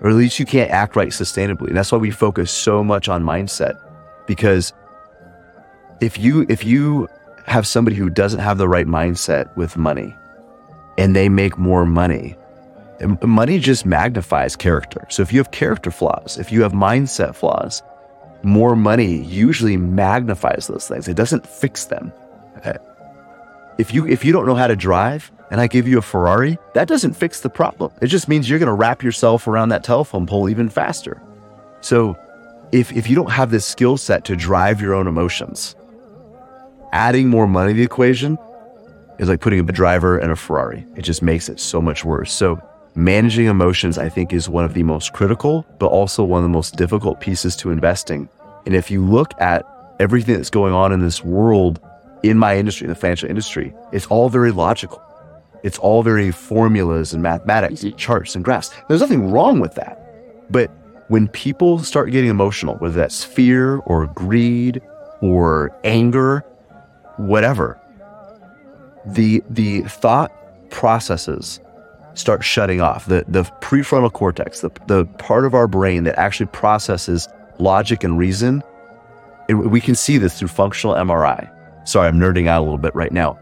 [0.00, 1.68] or at least you can't act right sustainably.
[1.68, 3.78] And that's why we focus so much on mindset,
[4.26, 4.72] because
[6.00, 7.08] if you if you
[7.46, 10.12] have somebody who doesn't have the right mindset with money,
[10.98, 12.36] and they make more money,
[13.22, 15.06] money just magnifies character.
[15.08, 17.82] So if you have character flaws, if you have mindset flaws,
[18.44, 21.08] more money usually magnifies those things.
[21.08, 22.12] It doesn't fix them.
[23.78, 26.58] If you if you don't know how to drive and I give you a Ferrari,
[26.74, 27.90] that doesn't fix the problem.
[28.00, 31.20] It just means you're going to wrap yourself around that telephone pole even faster.
[31.80, 32.16] So,
[32.70, 35.74] if if you don't have this skill set to drive your own emotions,
[36.92, 38.38] adding more money to the equation
[39.18, 40.86] is like putting a driver in a Ferrari.
[40.96, 42.32] It just makes it so much worse.
[42.32, 42.62] So,
[42.94, 46.48] managing emotions I think is one of the most critical, but also one of the
[46.48, 48.28] most difficult pieces to investing.
[48.66, 49.66] And if you look at
[49.98, 51.80] everything that's going on in this world
[52.22, 55.02] in my industry, in the financial industry, it's all very logical.
[55.62, 58.70] It's all very formulas and mathematics, and charts and graphs.
[58.88, 59.98] There's nothing wrong with that.
[60.50, 60.70] But
[61.08, 64.82] when people start getting emotional, whether that's fear or greed
[65.20, 66.40] or anger,
[67.16, 67.80] whatever,
[69.06, 70.32] the the thought
[70.70, 71.60] processes
[72.14, 73.06] start shutting off.
[73.06, 78.18] The the prefrontal cortex, the, the part of our brain that actually processes logic and
[78.18, 78.62] reason,
[79.48, 81.50] it, we can see this through functional MRI.
[81.88, 83.38] Sorry, I'm nerding out a little bit right now.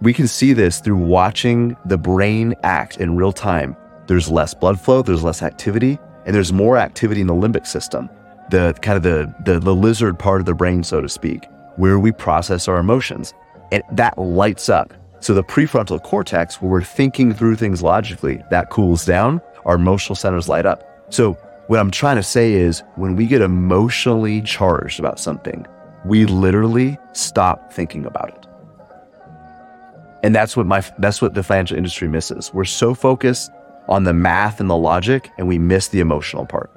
[0.00, 3.76] We can see this through watching the brain act in real time.
[4.06, 8.08] There's less blood flow, there's less activity, and there's more activity in the limbic system,
[8.50, 11.98] the kind of the, the, the lizard part of the brain, so to speak, where
[11.98, 13.34] we process our emotions.
[13.72, 14.94] And that lights up.
[15.20, 20.16] So the prefrontal cortex, where we're thinking through things logically, that cools down, our emotional
[20.16, 20.84] centers light up.
[21.10, 21.34] So
[21.66, 25.66] what I'm trying to say is when we get emotionally charged about something,
[26.04, 28.46] we literally stop thinking about it.
[30.22, 32.52] And that's what my that's what the financial industry misses.
[32.52, 33.50] We're so focused
[33.88, 36.70] on the math and the logic, and we miss the emotional part.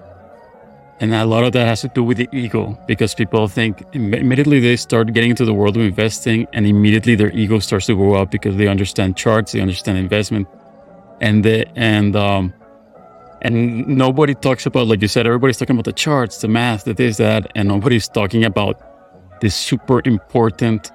[1.02, 4.60] And a lot of that has to do with the ego because people think immediately
[4.60, 8.14] they start getting into the world of investing and immediately their ego starts to go
[8.14, 10.48] up because they understand charts, they understand investment.
[11.20, 12.54] And the, and um
[13.42, 16.94] and nobody talks about like you said, everybody's talking about the charts, the math, the
[16.94, 18.80] this, that, and nobody's talking about
[19.42, 20.92] this super important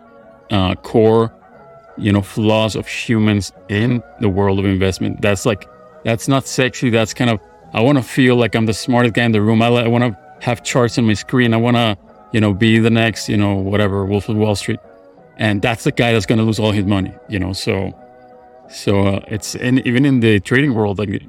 [0.53, 1.35] uh, core,
[1.99, 5.21] you know, flaws of humans in the world of investment.
[5.21, 5.69] That's like
[6.05, 6.91] that's not sexy.
[6.91, 7.41] That's kind of
[7.73, 9.61] I want to feel like I'm the smartest guy in the room.
[9.63, 11.53] I, I want to have charts on my screen.
[11.55, 11.99] I want to,
[12.33, 14.81] you know, be the next, you know, whatever, Wolf of Wall Street.
[15.37, 17.53] And that's the guy that's going to lose all his money, you know.
[17.53, 17.93] So,
[18.71, 21.23] so uh, it's and even in the trading world, like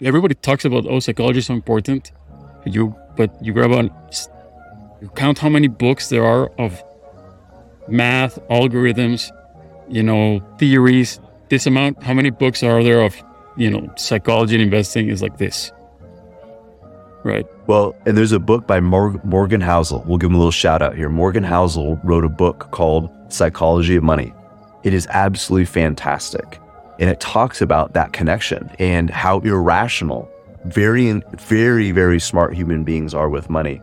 [0.00, 2.12] everybody talks about, oh, psychology is so important.
[2.66, 3.90] You, but you grab on,
[5.00, 6.82] you count how many books there are of
[7.88, 9.30] math, algorithms,
[9.88, 11.20] you know, theories.
[11.50, 13.22] This amount, how many books are there of,
[13.56, 15.72] you know, psychology and investing is like this.
[17.24, 17.46] Right.
[17.66, 20.04] Well, and there's a book by Morgan Housel.
[20.04, 21.08] We'll give him a little shout out here.
[21.08, 24.34] Morgan Housel wrote a book called Psychology of Money.
[24.82, 26.60] It is absolutely fantastic.
[26.98, 30.30] And it talks about that connection and how irrational
[30.66, 33.80] very, very, very smart human beings are with money.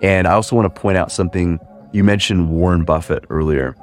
[0.00, 1.58] And I also want to point out something
[1.92, 3.76] you mentioned Warren Buffett earlier.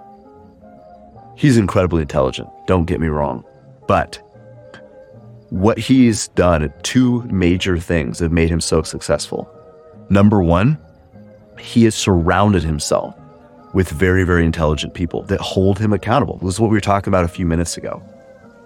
[1.36, 3.43] He's incredibly intelligent, don't get me wrong.
[3.88, 4.21] But
[5.52, 9.50] what he's done, two major things have made him so successful.
[10.10, 10.78] Number one,
[11.60, 13.14] he has surrounded himself
[13.74, 16.38] with very, very intelligent people that hold him accountable.
[16.38, 18.02] This is what we were talking about a few minutes ago.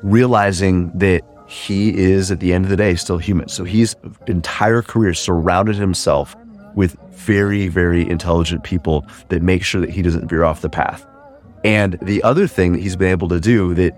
[0.03, 3.49] Realizing that he is, at the end of the day, still human.
[3.49, 3.95] So he's
[4.27, 6.35] entire career surrounded himself
[6.75, 11.03] with very, very intelligent people that make sure that he doesn't veer off the path.
[11.63, 13.95] And the other thing that he's been able to do that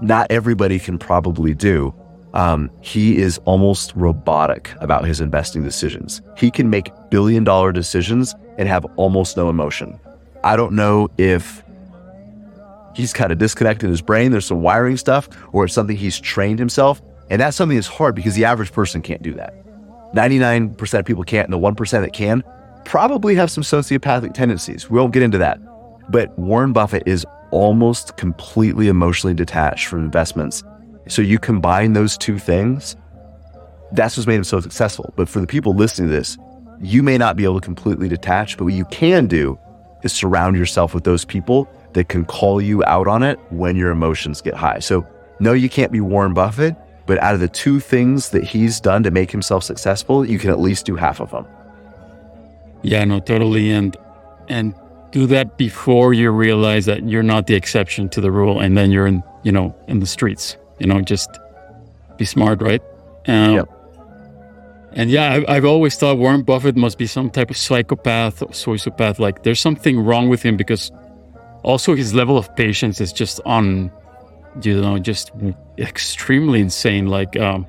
[0.00, 1.94] not everybody can probably do
[2.34, 6.20] um, he is almost robotic about his investing decisions.
[6.36, 9.98] He can make billion dollar decisions and have almost no emotion.
[10.44, 11.62] I don't know if
[12.94, 16.20] he's kind of disconnected in his brain, there's some wiring stuff, or it's something he's
[16.20, 17.00] trained himself.
[17.30, 19.54] And that's something that's hard because the average person can't do that.
[20.14, 22.42] 99% of people can't, and the 1% that can
[22.84, 24.88] probably have some sociopathic tendencies.
[24.88, 25.60] We won't get into that.
[26.10, 30.64] But Warren Buffett is almost completely emotionally detached from investments
[31.08, 32.96] so you combine those two things,
[33.92, 35.12] that's what's made him so successful.
[35.16, 36.38] But for the people listening to this,
[36.80, 39.58] you may not be able to completely detach, but what you can do
[40.04, 43.90] is surround yourself with those people that can call you out on it when your
[43.90, 44.78] emotions get high.
[44.78, 45.06] So,
[45.40, 49.02] no, you can't be Warren Buffett, but out of the two things that he's done
[49.02, 51.46] to make himself successful, you can at least do half of them.
[52.82, 53.70] Yeah, no, totally.
[53.70, 53.96] And,
[54.48, 54.74] and,
[55.10, 58.90] do that before you realize that you're not the exception to the rule and then
[58.90, 61.30] you're in you know in the streets you know, just
[62.16, 62.82] be smart, right?
[63.26, 63.68] Um, yep.
[64.92, 68.48] And yeah, I've, I've always thought Warren Buffett must be some type of psychopath or
[68.48, 69.18] sociopath.
[69.18, 70.90] Like there's something wrong with him because
[71.62, 73.90] also his level of patience is just on,
[74.62, 75.30] you know, just
[75.78, 77.06] extremely insane.
[77.06, 77.66] Like, um,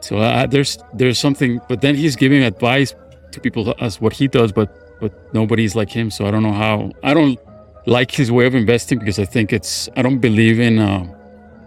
[0.00, 2.94] so uh, there's there's something, but then he's giving advice
[3.32, 6.10] to people as what he does, but but nobody's like him.
[6.10, 6.90] So I don't know how.
[7.02, 7.38] I don't
[7.86, 9.88] like his way of investing because I think it's.
[9.96, 10.78] I don't believe in.
[10.78, 11.06] Uh,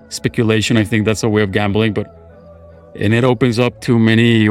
[0.09, 0.77] speculation.
[0.77, 2.13] I think that's a way of gambling, but
[2.95, 4.49] and it opens up too many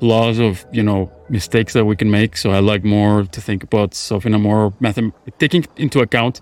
[0.00, 2.36] laws of you know mistakes that we can make.
[2.36, 6.40] So I like more to think about stuff in a more method, taking into account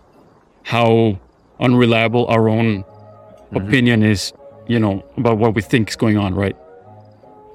[0.62, 1.18] how
[1.60, 3.56] unreliable our own mm-hmm.
[3.56, 4.32] opinion is,
[4.66, 6.56] you know, about what we think is going on, right?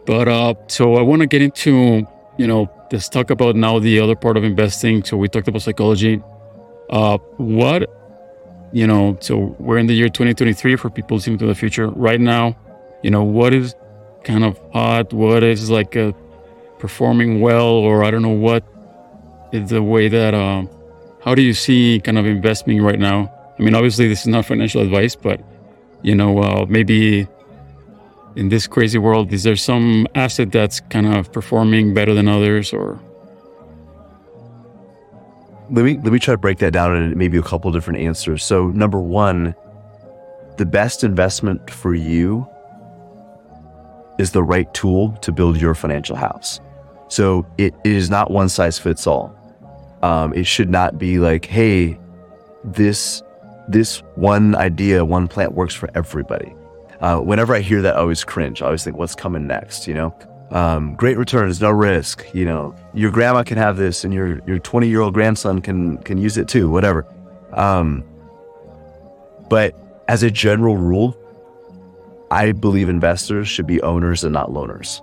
[0.05, 3.99] But uh, so I want to get into you know let's talk about now the
[3.99, 5.03] other part of investing.
[5.03, 6.21] So we talked about psychology.
[6.89, 7.98] Uh, what
[8.71, 11.89] you know, so we're in the year 2023 for people listening to the future.
[11.89, 12.55] Right now,
[13.03, 13.75] you know, what is
[14.23, 15.13] kind of hot?
[15.13, 16.13] What is like a
[16.77, 18.63] performing well, or I don't know what
[19.51, 20.69] is the way that, um,
[21.21, 23.31] how do you see kind of investing right now?
[23.57, 25.41] I mean, obviously, this is not financial advice, but,
[26.01, 27.27] you know, uh, maybe
[28.35, 32.71] in this crazy world, is there some asset that's kind of performing better than others
[32.71, 32.99] or?
[35.71, 38.43] Let me let me try to break that down into maybe a couple different answers.
[38.43, 39.55] So number one,
[40.57, 42.47] the best investment for you
[44.17, 46.59] is the right tool to build your financial house.
[47.07, 49.35] So it, it is not one size fits all.
[50.03, 51.97] Um, it should not be like, hey,
[52.63, 53.23] this
[53.67, 56.53] this one idea, one plant works for everybody.
[57.01, 58.61] Uh, whenever I hear that, I always cringe.
[58.61, 59.87] I always think, what's coming next?
[59.87, 60.19] You know,
[60.51, 62.25] um, great returns, no risk.
[62.33, 65.97] You know, your grandma can have this, and your your 20 year old grandson can
[65.99, 66.69] can use it too.
[66.69, 67.05] Whatever.
[67.53, 68.03] Um,
[69.49, 69.75] but
[70.07, 71.17] as a general rule,
[72.31, 75.01] I believe investors should be owners and not loaners.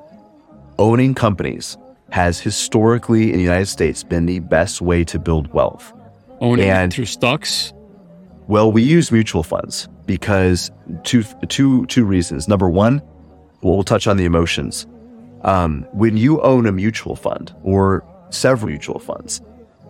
[0.78, 1.76] Owning companies
[2.10, 5.92] has historically in the United States been the best way to build wealth.
[6.40, 7.72] Owning And- through stocks.
[8.48, 10.70] Well, we use mutual funds because
[11.02, 12.46] two two two reasons.
[12.46, 13.02] Number one,
[13.60, 14.86] well, we'll touch on the emotions.
[15.46, 19.40] Um, when you own a mutual fund or several mutual funds,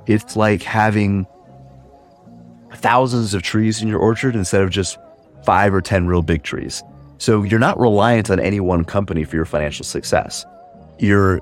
[0.07, 1.27] it's like having
[2.75, 4.99] thousands of trees in your orchard instead of just
[5.45, 6.83] five or ten real big trees.
[7.19, 10.45] So you're not reliant on any one company for your financial success.
[10.99, 11.41] You're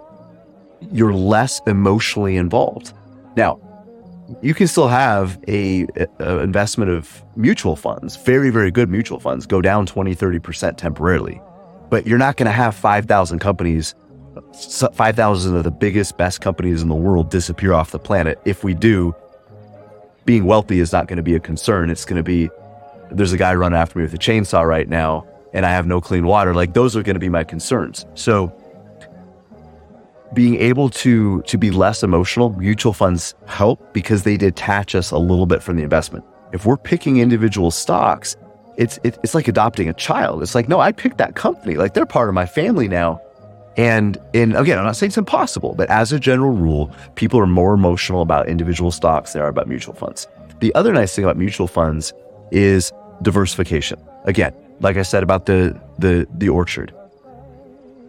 [0.93, 2.93] you're less emotionally involved.
[3.37, 3.59] Now,
[4.43, 5.87] you can still have a,
[6.19, 11.41] a investment of mutual funds, very, very good mutual funds, go down 20, 30% temporarily.
[11.91, 13.95] But you're not going to have 5,000 companies,
[14.95, 18.41] 5,000 of the biggest, best companies in the world disappear off the planet.
[18.45, 19.15] If we do,
[20.25, 21.91] being wealthy is not going to be a concern.
[21.91, 22.51] It's going to be,
[23.11, 26.01] there's a guy running after me with a chainsaw right now, and I have no
[26.01, 26.55] clean water.
[26.55, 28.07] Like those are going to be my concerns.
[28.15, 28.53] So,
[30.33, 35.19] being able to to be less emotional mutual funds help because they detach us a
[35.19, 38.37] little bit from the investment if we're picking individual stocks
[38.77, 41.95] it's it, it's like adopting a child it's like no i picked that company like
[41.95, 43.21] they're part of my family now
[43.77, 47.75] and again i'm not saying it's impossible but as a general rule people are more
[47.75, 50.29] emotional about individual stocks than they are about mutual funds
[50.61, 52.13] the other nice thing about mutual funds
[52.51, 56.95] is diversification again like i said about the the the orchard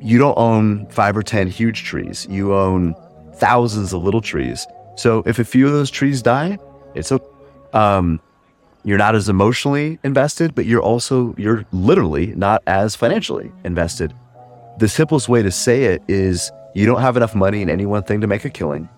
[0.06, 2.28] you don't own five or 10 huge trees.
[2.30, 2.96] You own
[3.36, 4.68] thousands of little trees.
[4.98, 6.58] So if a few of those trees die,
[6.94, 7.26] it's okay.
[7.74, 8.22] Um,
[8.84, 14.14] you're not as emotionally invested, but you're also, you're literally not as financially invested.
[14.78, 18.04] The simplest way to say it is you don't have enough money in any one
[18.04, 18.90] thing to make a killing.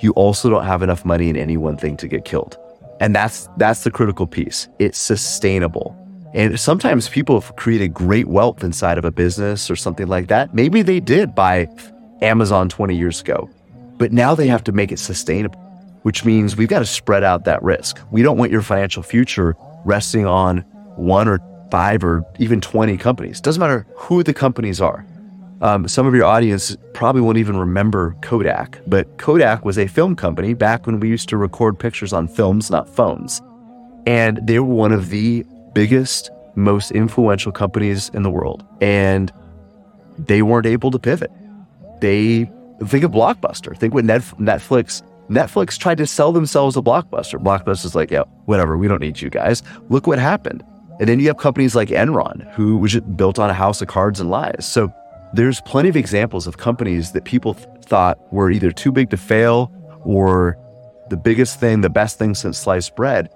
[0.00, 2.56] You also don't have enough money in any one thing to get killed.
[3.00, 4.68] And that's that's the critical piece.
[4.78, 5.94] It's sustainable.
[6.32, 10.54] And sometimes people have created great wealth inside of a business or something like that.
[10.54, 11.68] Maybe they did buy
[12.22, 13.50] Amazon 20 years ago,
[13.98, 15.60] but now they have to make it sustainable,
[16.02, 18.00] which means we've got to spread out that risk.
[18.10, 20.58] We don't want your financial future resting on
[20.96, 21.38] one or
[21.70, 23.42] five or even 20 companies.
[23.42, 25.04] Doesn't matter who the companies are.
[25.60, 30.14] Um, some of your audience probably won't even remember Kodak, but Kodak was a film
[30.14, 33.42] company back when we used to record pictures on films, not phones.
[34.06, 35.44] And they were one of the
[35.74, 38.64] biggest, most influential companies in the world.
[38.80, 39.32] And
[40.16, 41.30] they weren't able to pivot.
[42.00, 42.50] They
[42.86, 43.76] think of Blockbuster.
[43.76, 47.42] Think what Netflix Netflix tried to sell themselves a Blockbuster.
[47.42, 49.62] Blockbuster's like, yeah, whatever, we don't need you guys.
[49.90, 50.64] Look what happened.
[51.00, 54.20] And then you have companies like Enron, who was built on a house of cards
[54.20, 54.66] and lies.
[54.66, 54.92] So
[55.34, 59.16] there's plenty of examples of companies that people th- thought were either too big to
[59.16, 59.72] fail
[60.04, 60.56] or
[61.10, 63.28] the biggest thing, the best thing since sliced bread.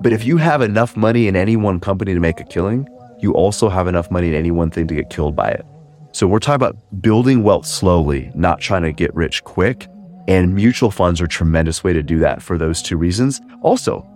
[0.00, 2.88] But if you have enough money in any one company to make a killing,
[3.20, 5.64] you also have enough money in any one thing to get killed by it.
[6.12, 9.88] So we're talking about building wealth slowly, not trying to get rich quick.
[10.26, 13.40] And mutual funds are a tremendous way to do that for those two reasons.
[13.62, 14.06] Also,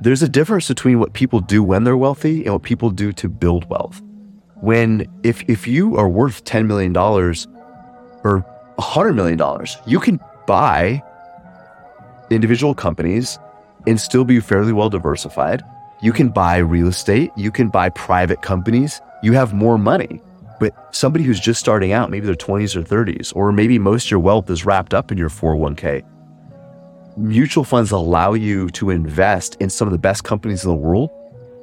[0.00, 3.28] there's a difference between what people do when they're wealthy and what people do to
[3.28, 4.02] build wealth.
[4.60, 8.44] When if if you are worth $10 million or
[8.78, 11.02] $100 million, you can buy
[12.30, 13.38] individual companies
[13.86, 15.62] and still be fairly well diversified.
[16.00, 20.20] You can buy real estate, you can buy private companies, you have more money.
[20.60, 24.10] But somebody who's just starting out, maybe their 20s or 30s, or maybe most of
[24.10, 26.04] your wealth is wrapped up in your 401k.
[27.16, 31.10] Mutual funds allow you to invest in some of the best companies in the world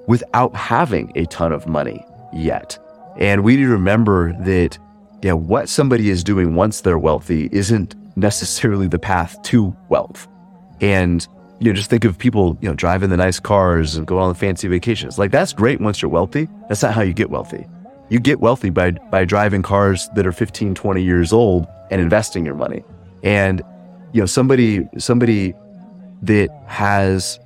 [0.07, 2.77] without having a ton of money yet.
[3.18, 4.78] And we need to remember that
[5.22, 10.28] yeah, what somebody is doing once they're wealthy isn't necessarily the path to wealth.
[10.82, 11.28] And
[11.59, 14.30] you know, just think of people, you know, driving the nice cars and going on
[14.30, 15.18] the fancy vacations.
[15.18, 16.47] Like that's great once you're wealthy.
[16.68, 17.66] That's not how you get wealthy.
[18.09, 22.45] You get wealthy by by driving cars that are 15, 20 years old and investing
[22.45, 22.84] your money.
[23.24, 23.63] And
[24.13, 25.53] you know, somebody somebody
[26.22, 27.39] that has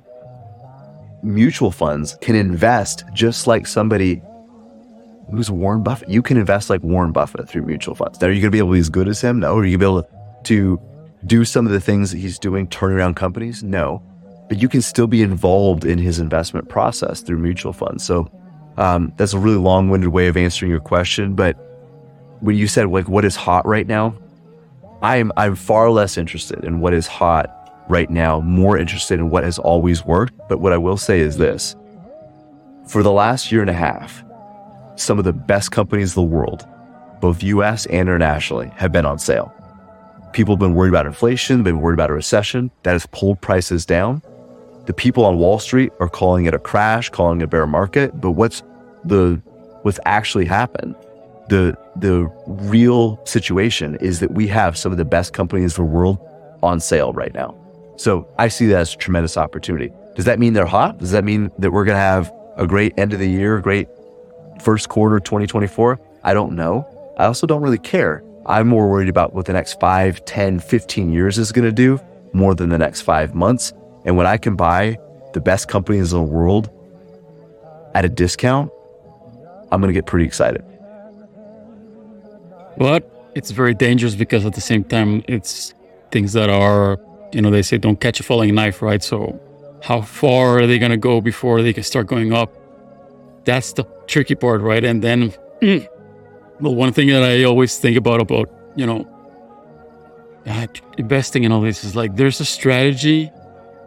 [1.22, 4.22] mutual funds can invest just like somebody
[5.30, 6.08] who's Warren Buffett.
[6.08, 8.20] You can invest like Warren Buffett through mutual funds.
[8.20, 9.40] Now, are you going to be able to be as good as him?
[9.40, 9.56] No.
[9.56, 10.80] Are you going to be able to
[11.26, 13.62] do some of the things that he's doing, turn around companies?
[13.62, 14.02] No.
[14.48, 18.04] But you can still be involved in his investment process through mutual funds.
[18.04, 18.30] So
[18.76, 21.34] um, that's a really long-winded way of answering your question.
[21.34, 21.56] But
[22.40, 24.16] when you said like what is hot right now,
[25.02, 29.44] I'm I'm far less interested in what is hot right now, more interested in what
[29.44, 30.34] has always worked.
[30.48, 31.76] But what I will say is this:
[32.86, 34.24] for the last year and a half,
[35.00, 36.66] some of the best companies in the world,
[37.20, 39.52] both US and internationally, have been on sale.
[40.32, 43.84] People have been worried about inflation, been worried about a recession that has pulled prices
[43.84, 44.22] down.
[44.86, 48.20] The people on Wall Street are calling it a crash, calling it a bear market.
[48.20, 48.62] But what's
[49.04, 49.40] the
[49.82, 50.94] what's actually happened.
[51.48, 55.90] The the real situation is that we have some of the best companies in the
[55.90, 56.18] world
[56.62, 57.56] on sale right now.
[57.96, 59.92] So I see that as a tremendous opportunity.
[60.14, 60.98] Does that mean they're hot?
[60.98, 63.88] Does that mean that we're going to have a great end of the year, great
[64.60, 65.98] first quarter 2024?
[66.22, 66.86] I don't know.
[67.18, 68.22] I also don't really care.
[68.46, 72.00] I'm more worried about what the next 5, 10, 15 years is going to do
[72.32, 73.72] more than the next five months.
[74.04, 74.98] And when I can buy
[75.32, 76.70] the best companies in the world
[77.94, 78.70] at a discount,
[79.70, 80.64] I'm going to get pretty excited.
[82.78, 85.74] But it's very dangerous because at the same time, it's
[86.10, 86.98] things that are,
[87.32, 89.02] you know, they say don't catch a falling knife, right?
[89.02, 89.38] So
[89.82, 92.52] how far are they going to go before they can start going up?
[93.44, 94.84] That's the tricky part, right?
[94.84, 95.88] And then, mm,
[96.60, 99.06] well, one thing that I always think about, about, you know,
[100.98, 103.30] investing in all this is like there's a strategy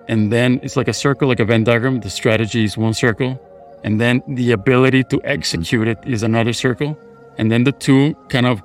[0.08, 1.99] and then it's like a circle, like a Venn diagram.
[1.99, 3.39] The strategy is one circle
[3.84, 5.28] and then the ability to mm-hmm.
[5.28, 6.97] execute it is another circle.
[7.38, 8.64] And then the two kind of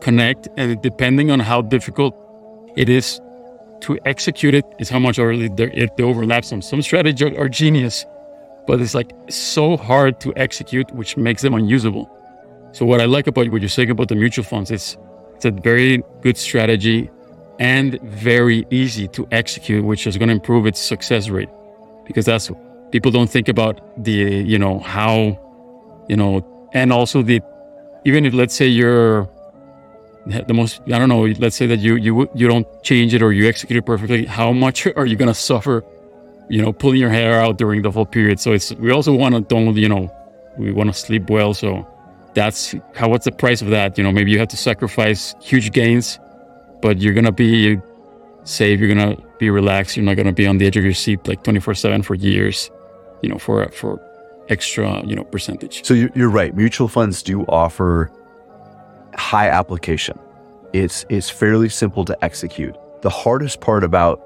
[0.00, 0.48] connect.
[0.56, 2.14] And depending on how difficult
[2.76, 3.20] it is
[3.80, 6.48] to execute it, is how much early it overlaps.
[6.48, 8.06] Some some strategies are genius,
[8.66, 12.10] but it's like so hard to execute, which makes them unusable.
[12.72, 14.96] So what I like about what you're saying about the mutual funds is
[15.34, 17.10] it's a very good strategy
[17.58, 21.50] and very easy to execute, which is going to improve its success rate
[22.04, 22.50] because that's
[22.92, 25.38] people don't think about the you know how
[26.08, 27.40] you know and also the
[28.04, 29.28] even if let's say you're
[30.26, 33.32] the most i don't know let's say that you you you don't change it or
[33.32, 35.82] you execute it perfectly how much are you going to suffer
[36.52, 39.34] you know pulling your hair out during the whole period so it's we also want
[39.34, 40.04] to don't you know
[40.58, 41.86] we want to sleep well so
[42.34, 45.72] that's how what's the price of that you know maybe you have to sacrifice huge
[45.72, 46.18] gains
[46.82, 47.78] but you're to be
[48.44, 51.26] safe you're to be relaxed you're not to be on the edge of your seat
[51.26, 52.70] like 24 7 for years
[53.22, 54.00] you know, for for
[54.48, 55.84] extra, you know, percentage.
[55.86, 56.54] So you're right.
[56.54, 58.10] Mutual funds do offer
[59.14, 60.18] high application.
[60.72, 62.76] It's it's fairly simple to execute.
[63.02, 64.20] The hardest part about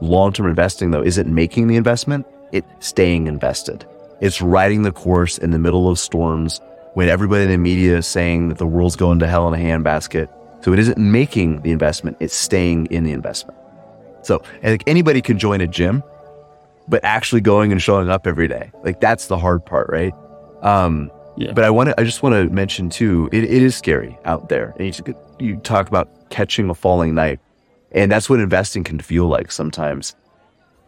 [0.00, 3.86] long-term investing though isn't making the investment, it's staying invested.
[4.20, 6.60] It's riding the course in the middle of storms
[6.94, 9.62] when everybody in the media is saying that the world's going to hell in a
[9.62, 10.28] handbasket.
[10.64, 13.58] So it isn't making the investment, it's staying in the investment.
[14.22, 16.02] So I think anybody can join a gym
[16.88, 18.70] but actually going and showing up every day.
[18.82, 20.14] Like that's the hard part, right?
[20.62, 21.52] Um, yeah.
[21.52, 24.48] But I want to, I just want to mention too, it, it is scary out
[24.48, 24.74] there.
[24.78, 27.38] And you, you talk about catching a falling knife,
[27.92, 30.14] and that's what investing can feel like sometimes.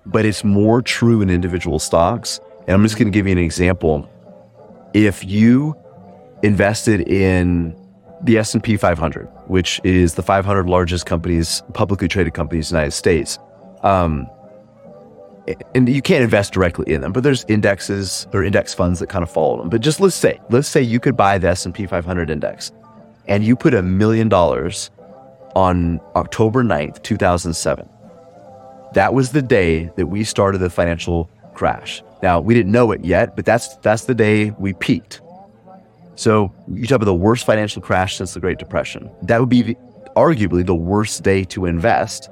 [0.07, 2.41] But it's more true in individual stocks.
[2.67, 4.09] And I'm just going to give you an example.
[4.95, 5.77] If you
[6.43, 7.77] invested in
[8.23, 12.97] the S&P 500, which is the 500 largest companies, publicly traded companies in the United
[12.97, 13.39] States,
[13.83, 14.29] um,
[15.75, 19.23] and you can't invest directly in them, but there's indexes or index funds that kind
[19.23, 19.69] of follow them.
[19.69, 22.73] But just let's say, let's say you could buy the S&P 500 index
[23.27, 24.91] and you put a million dollars
[25.55, 27.89] on October 9th, 2007.
[28.95, 32.03] That was the day that we started the financial crash.
[32.23, 35.21] Now, we didn't know it yet, but that's that's the day we peaked.
[36.17, 39.11] So, you talk about the worst financial crash since the Great Depression.
[39.23, 39.77] That would be the,
[40.17, 42.29] arguably the worst day to invest.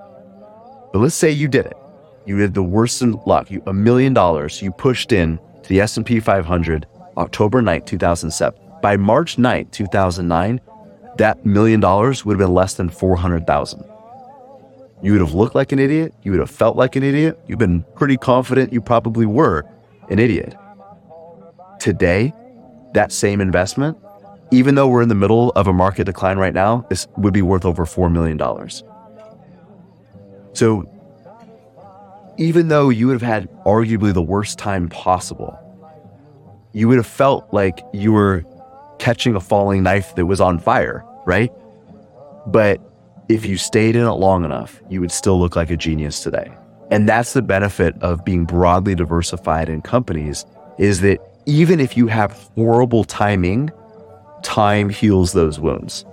[0.93, 1.77] But let's say you did it
[2.29, 3.51] you had the worst in luck.
[3.51, 8.61] You, a million dollars you pushed in to the S&P 500 October 9th, 2007.
[8.83, 10.61] By March 9th, 2009,
[11.19, 13.85] that million dollars would have been less than 400,000.
[15.03, 16.15] You would have looked like an idiot.
[16.23, 17.39] You would have felt like an idiot.
[17.47, 19.65] You've been pretty confident you probably were
[20.09, 20.57] an idiot.
[21.79, 22.33] Today,
[22.95, 23.97] that same investment,
[24.51, 27.43] even though we're in the middle of a market decline right now, this would be
[27.43, 28.39] worth over $4 million.
[30.55, 30.91] So
[32.39, 35.59] even though you would have had arguably the worst time possible,
[36.73, 38.45] you would have felt like you were
[38.99, 41.53] catching a falling knife that was on fire, right?
[42.47, 42.81] But
[43.29, 46.51] if you stayed in it long enough, you would still look like a genius today.
[46.91, 50.47] And that's the benefit of being broadly diversified in companies
[50.79, 53.71] is that even if you have horrible timing,
[54.43, 56.05] time heals those wounds.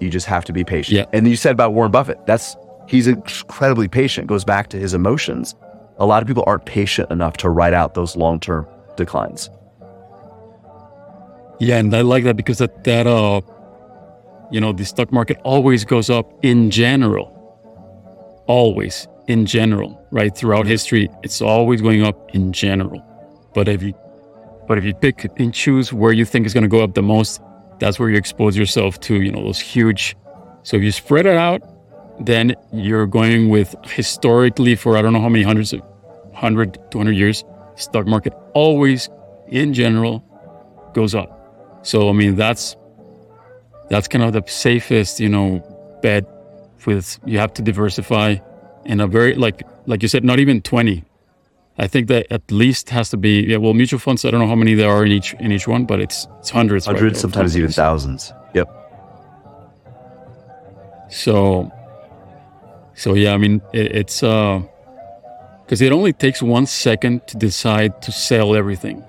[0.00, 0.96] You just have to be patient.
[0.96, 1.04] Yeah.
[1.12, 2.56] And you said about Warren Buffett, that's
[2.88, 4.26] he's incredibly patient.
[4.26, 5.54] Goes back to his emotions
[5.98, 8.66] a lot of people aren't patient enough to ride out those long term
[8.96, 9.50] declines.
[11.60, 13.40] Yeah, and I like that because that that uh,
[14.52, 17.30] you know, the stock market always goes up in general.
[18.46, 20.36] Always in general, right?
[20.36, 23.02] Throughout history, it's always going up in general.
[23.54, 23.94] But if you
[24.68, 27.02] but if you pick and choose where you think is going to go up the
[27.02, 27.40] most,
[27.78, 30.16] that's where you expose yourself to, you know, those huge.
[30.62, 31.62] So if you spread it out,
[32.20, 37.12] then you're going with historically for I don't know how many hundreds of 100, 200
[37.12, 37.44] years,
[37.76, 39.08] stock market always
[39.48, 40.22] in general
[40.94, 41.38] goes up.
[41.82, 42.76] So I mean that's
[43.90, 45.62] that's kind of the safest, you know,
[46.02, 46.24] bet
[46.86, 48.36] with you have to diversify
[48.84, 51.04] in a very like like you said, not even twenty.
[51.78, 53.56] I think that at least has to be yeah.
[53.56, 54.24] Well, mutual funds.
[54.24, 56.50] I don't know how many there are in each in each one, but it's it's
[56.50, 56.86] hundreds.
[56.86, 57.20] Hundreds, right?
[57.20, 58.32] sometimes even thousands.
[58.54, 58.68] Yep.
[61.08, 61.70] So,
[62.94, 63.32] so yeah.
[63.32, 64.62] I mean, it, it's uh,
[65.64, 69.02] because it only takes one second to decide to sell everything.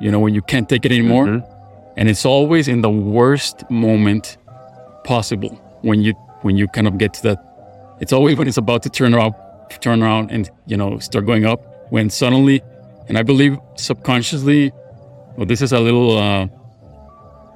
[0.00, 1.57] You know, when you can't take it anymore, mm-hmm.
[1.98, 4.38] And it's always in the worst moment
[5.02, 5.50] possible
[5.82, 7.38] when you when you kind of get to that.
[8.00, 9.34] It's always when it's about to turn around,
[9.80, 12.62] turn around, and you know start going up when suddenly,
[13.08, 14.70] and I believe subconsciously,
[15.36, 16.46] well, this is a little uh,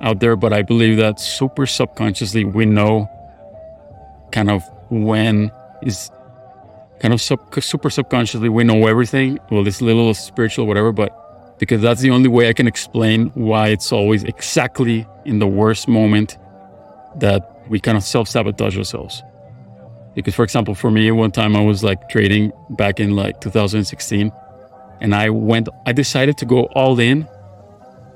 [0.01, 3.09] out there, but I believe that super subconsciously we know
[4.33, 6.11] kind of when is
[6.99, 9.39] kind of sub, super subconsciously we know everything.
[9.53, 11.22] Well, a little spiritual, whatever, but
[11.63, 15.87] because that's the only way I can explain why it's always exactly in the worst
[15.87, 16.37] moment
[17.19, 19.23] that we kind of self sabotage ourselves.
[20.17, 24.33] Because, for example, for me, one time I was like trading back in like 2016,
[25.01, 27.29] and I went, I decided to go all in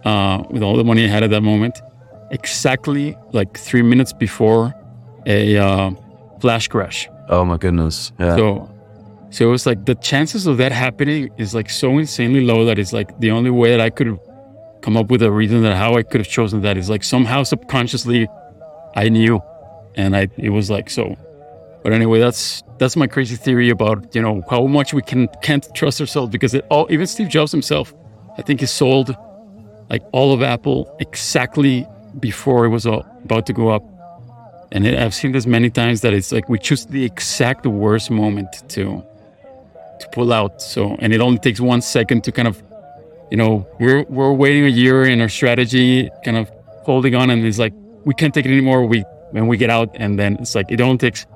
[0.05, 1.80] uh, with all the money I had at that moment,
[2.32, 4.74] exactly like three minutes before
[5.24, 5.92] a uh,
[6.40, 7.09] flash crash.
[7.28, 8.11] Oh my goodness!
[8.18, 8.34] Yeah.
[8.34, 8.75] So,
[9.30, 12.78] so it was like the chances of that happening is like so insanely low that
[12.78, 14.18] it's like the only way that I could
[14.82, 17.42] come up with a reason that how I could have chosen that is like somehow
[17.42, 18.28] subconsciously
[18.94, 19.42] I knew,
[19.96, 21.16] and I it was like so
[21.86, 25.72] but anyway, that's that's my crazy theory about you know how much we can can't
[25.72, 27.94] trust ourselves because it all even Steve Jobs himself,
[28.36, 29.16] I think he sold
[29.88, 31.86] like all of Apple exactly
[32.18, 33.84] before it was about to go up.
[34.72, 38.10] And it, I've seen this many times that it's like we choose the exact worst
[38.10, 39.04] moment to
[40.01, 40.62] to pull out.
[40.62, 42.62] So and it only takes one second to kind of
[43.30, 46.51] you know we're we're waiting a year in our strategy, kind of
[46.84, 47.72] holding on, and it's like
[48.05, 48.86] we can't take it anymore.
[48.86, 51.26] We when we get out, and then it's like it only takes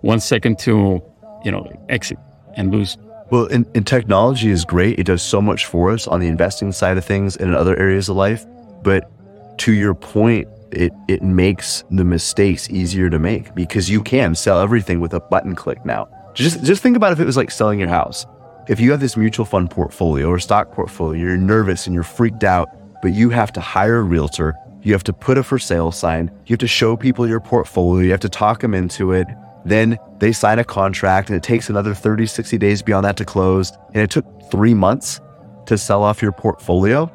[0.00, 1.02] one second to,
[1.44, 2.18] you know, exit
[2.56, 2.96] and lose.
[3.30, 4.98] Well, and, and, technology is great.
[4.98, 7.78] It does so much for us on the investing side of things and in other
[7.78, 8.46] areas of life.
[8.82, 9.10] But
[9.58, 14.60] to your point, it, it makes the mistakes easier to make because you can sell
[14.60, 16.08] everything with a button click now.
[16.38, 18.24] Just, just think about if it was like selling your house.
[18.68, 22.44] If you have this mutual fund portfolio or stock portfolio, you're nervous and you're freaked
[22.44, 22.68] out,
[23.02, 24.54] but you have to hire a realtor.
[24.82, 26.30] You have to put a for sale sign.
[26.46, 28.04] You have to show people your portfolio.
[28.04, 29.26] You have to talk them into it.
[29.64, 33.24] Then they sign a contract and it takes another 30, 60 days beyond that to
[33.24, 33.72] close.
[33.94, 35.20] And it took three months
[35.66, 37.10] to sell off your portfolio.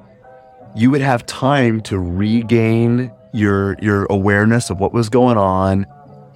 [0.75, 5.85] You would have time to regain your, your awareness of what was going on.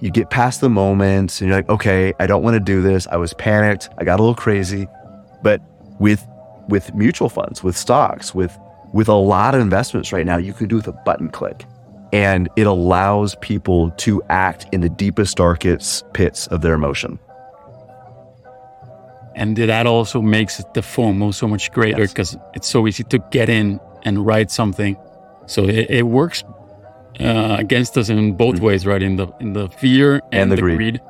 [0.00, 3.06] You get past the moments and you're like, okay, I don't want to do this.
[3.08, 3.88] I was panicked.
[3.98, 4.86] I got a little crazy.
[5.42, 5.60] But
[5.98, 6.26] with,
[6.68, 8.56] with mutual funds, with stocks, with,
[8.92, 11.64] with a lot of investments right now, you can do with a button click
[12.12, 17.18] and it allows people to act in the deepest, darkest pits of their emotion.
[19.34, 22.42] And that also makes the FOMO so much greater because yes.
[22.54, 24.96] it's so easy to get in and write something.
[25.46, 26.42] So it, it works
[27.20, 28.64] uh, against us in both mm-hmm.
[28.66, 29.02] ways, right?
[29.02, 30.76] In the in the fear and, and the, the, greed.
[30.76, 31.00] greed.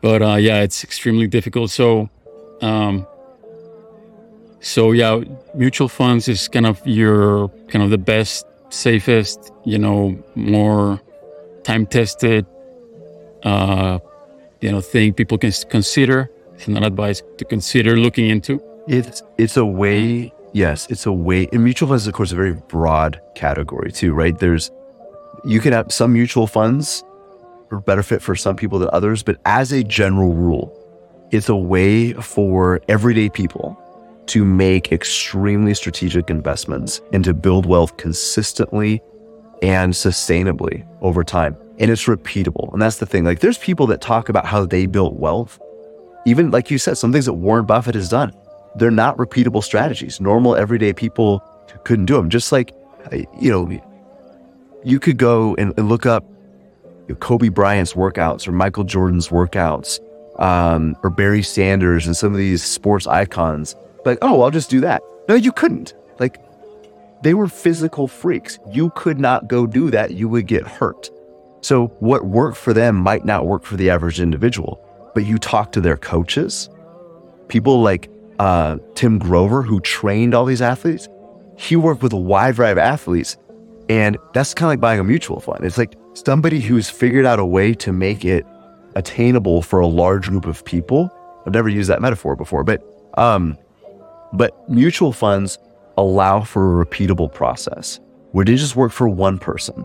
[0.00, 1.70] But uh, yeah, it's extremely difficult.
[1.70, 2.10] So
[2.60, 3.06] um,
[4.60, 5.20] so yeah,
[5.54, 11.00] mutual funds is kind of your kind of the best, safest, you know, more
[11.62, 12.46] time tested,
[13.42, 13.98] uh,
[14.60, 16.30] you know, thing people can consider.
[16.54, 18.62] It's not advice to consider looking into.
[18.88, 20.32] It's it's a way.
[20.56, 21.46] Yes, it's a way.
[21.52, 24.38] And mutual funds, of course, a very broad category too, right?
[24.38, 24.70] There's
[25.44, 27.04] you can have some mutual funds
[27.70, 30.72] are better fit for some people than others, but as a general rule,
[31.30, 33.78] it's a way for everyday people
[34.28, 39.02] to make extremely strategic investments and to build wealth consistently
[39.60, 41.54] and sustainably over time.
[41.78, 42.72] And it's repeatable.
[42.72, 43.24] And that's the thing.
[43.24, 45.60] Like there's people that talk about how they built wealth.
[46.24, 48.32] Even like you said, some things that Warren Buffett has done,
[48.76, 50.20] they're not repeatable strategies.
[50.20, 51.42] Normal everyday people
[51.84, 52.30] couldn't do them.
[52.30, 52.72] Just like,
[53.12, 53.80] you know,
[54.84, 56.24] you could go and, and look up
[57.20, 60.00] Kobe Bryant's workouts or Michael Jordan's workouts
[60.40, 63.74] um, or Barry Sanders and some of these sports icons
[64.06, 65.02] like, oh, I'll just do that.
[65.28, 65.94] No, you couldn't.
[66.18, 66.38] Like,
[67.22, 68.58] they were physical freaks.
[68.70, 70.12] You could not go do that.
[70.12, 71.10] You would get hurt.
[71.60, 74.80] So, what worked for them might not work for the average individual.
[75.14, 76.68] But you talk to their coaches,
[77.48, 78.08] people like
[78.38, 81.08] uh, Tim Grover, who trained all these athletes,
[81.56, 83.36] he worked with a wide variety of athletes.
[83.88, 85.64] And that's kind of like buying a mutual fund.
[85.64, 88.44] It's like somebody who's figured out a way to make it
[88.94, 91.10] attainable for a large group of people.
[91.46, 92.82] I've never used that metaphor before, but
[93.16, 93.56] um,
[94.32, 95.58] but mutual funds
[95.96, 98.00] allow for a repeatable process
[98.32, 99.84] where it didn't just work for one person.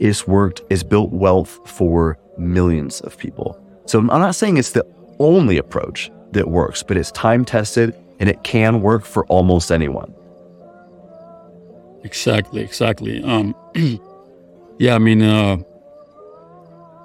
[0.00, 3.58] It's worked, it's built wealth for millions of people.
[3.86, 4.86] So I'm not saying it's the
[5.18, 10.14] only approach that works, but it's time tested and it can work for almost anyone.
[12.04, 13.22] Exactly, exactly.
[13.22, 13.54] Um,
[14.78, 15.58] yeah, I mean, uh,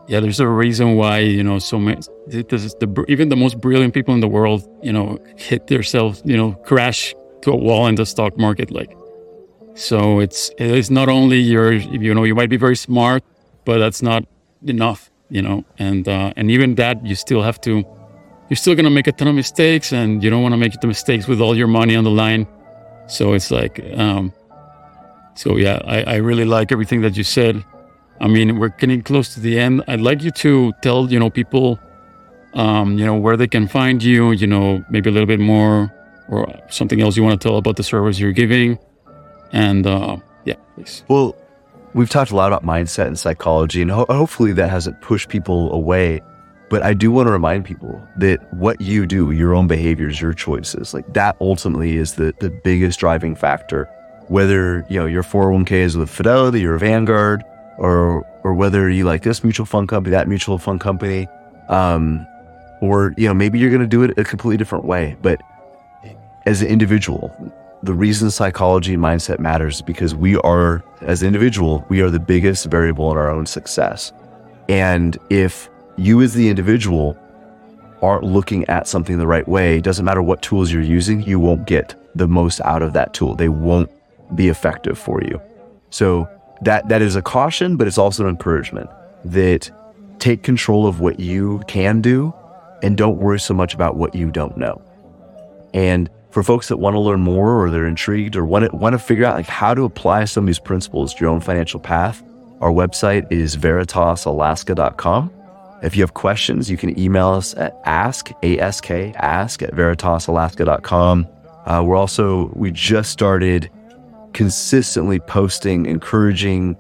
[0.07, 2.01] yeah, there's a reason why you know so many.
[2.27, 6.21] This is the even the most brilliant people in the world, you know, hit themselves,
[6.25, 8.71] you know, crash to a wall in the stock market.
[8.71, 8.95] Like,
[9.75, 13.23] so it's it's not only your, you know, you might be very smart,
[13.65, 14.25] but that's not
[14.65, 17.83] enough, you know, and uh, and even that you still have to,
[18.49, 20.87] you're still gonna make a ton of mistakes, and you don't want to make the
[20.87, 22.47] mistakes with all your money on the line.
[23.07, 24.33] So it's like, um,
[25.35, 27.63] so yeah, I, I really like everything that you said.
[28.19, 29.83] I mean, we're getting close to the end.
[29.87, 31.79] I'd like you to tell, you know, people,
[32.53, 35.93] um, you know, where they can find you, you know, maybe a little bit more
[36.27, 38.79] or something else you want to tell about the service you're giving.
[39.51, 41.03] And uh, yeah, please.
[41.07, 41.35] Well,
[41.93, 45.71] we've talked a lot about mindset and psychology, and ho- hopefully that hasn't pushed people
[45.71, 46.21] away.
[46.69, 50.33] But I do want to remind people that what you do, your own behaviors, your
[50.33, 53.89] choices, like that ultimately is the, the biggest driving factor
[54.27, 57.43] whether you know your 401k is with Fidelity or Vanguard,
[57.77, 61.27] or or whether you like this mutual fund company, that mutual fund company,
[61.69, 62.25] um,
[62.81, 65.15] or you know maybe you're going to do it a completely different way.
[65.21, 65.41] But
[66.45, 67.35] as an individual,
[67.83, 72.19] the reason psychology and mindset matters because we are, as an individual, we are the
[72.19, 74.13] biggest variable in our own success.
[74.69, 77.17] And if you, as the individual,
[78.01, 81.65] aren't looking at something the right way, doesn't matter what tools you're using, you won't
[81.65, 83.35] get the most out of that tool.
[83.35, 83.89] They won't
[84.35, 85.41] be effective for you.
[85.89, 86.29] So
[86.61, 88.89] that that is a caution, but it's also an encouragement
[89.25, 89.69] that
[90.19, 92.33] take control of what you can do
[92.83, 94.81] and don't worry so much about what you don't know.
[95.73, 98.93] And for folks that want to learn more or they're intrigued or want to, want
[98.93, 101.79] to figure out like how to apply some of these principles to your own financial
[101.79, 102.23] path,
[102.61, 105.31] our website is veritasalaska.com.
[105.83, 111.27] If you have questions, you can email us at ask, A-S-K, ask at veritasalaska.com.
[111.65, 113.69] Uh, we're also, we just started
[114.33, 116.75] consistently posting encouraging,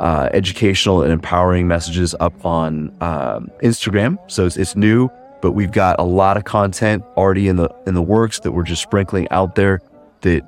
[0.00, 4.18] uh, educational, and empowering messages up on um, Instagram.
[4.30, 5.08] So it's, it's new,
[5.40, 8.64] but we've got a lot of content already in the in the works that we're
[8.64, 9.80] just sprinkling out there
[10.22, 10.42] that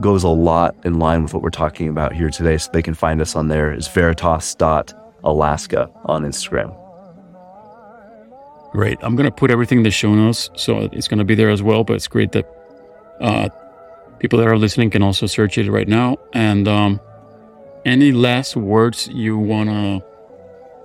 [0.00, 2.58] goes a lot in line with what we're talking about here today.
[2.58, 6.83] So they can find us on there is veritas.alaska on Instagram.
[8.74, 8.98] Great.
[9.02, 10.50] I'm going to put everything in the show notes.
[10.56, 11.84] So it's going to be there as well.
[11.84, 12.44] But it's great that
[13.20, 13.48] uh,
[14.18, 16.16] people that are listening can also search it right now.
[16.32, 17.00] And um,
[17.84, 20.04] any last words you want to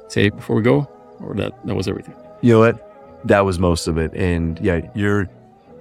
[0.07, 0.87] say before we go,
[1.19, 2.13] or that that was everything?
[2.41, 3.25] You know what?
[3.25, 4.13] That was most of it.
[4.13, 5.27] And yeah, your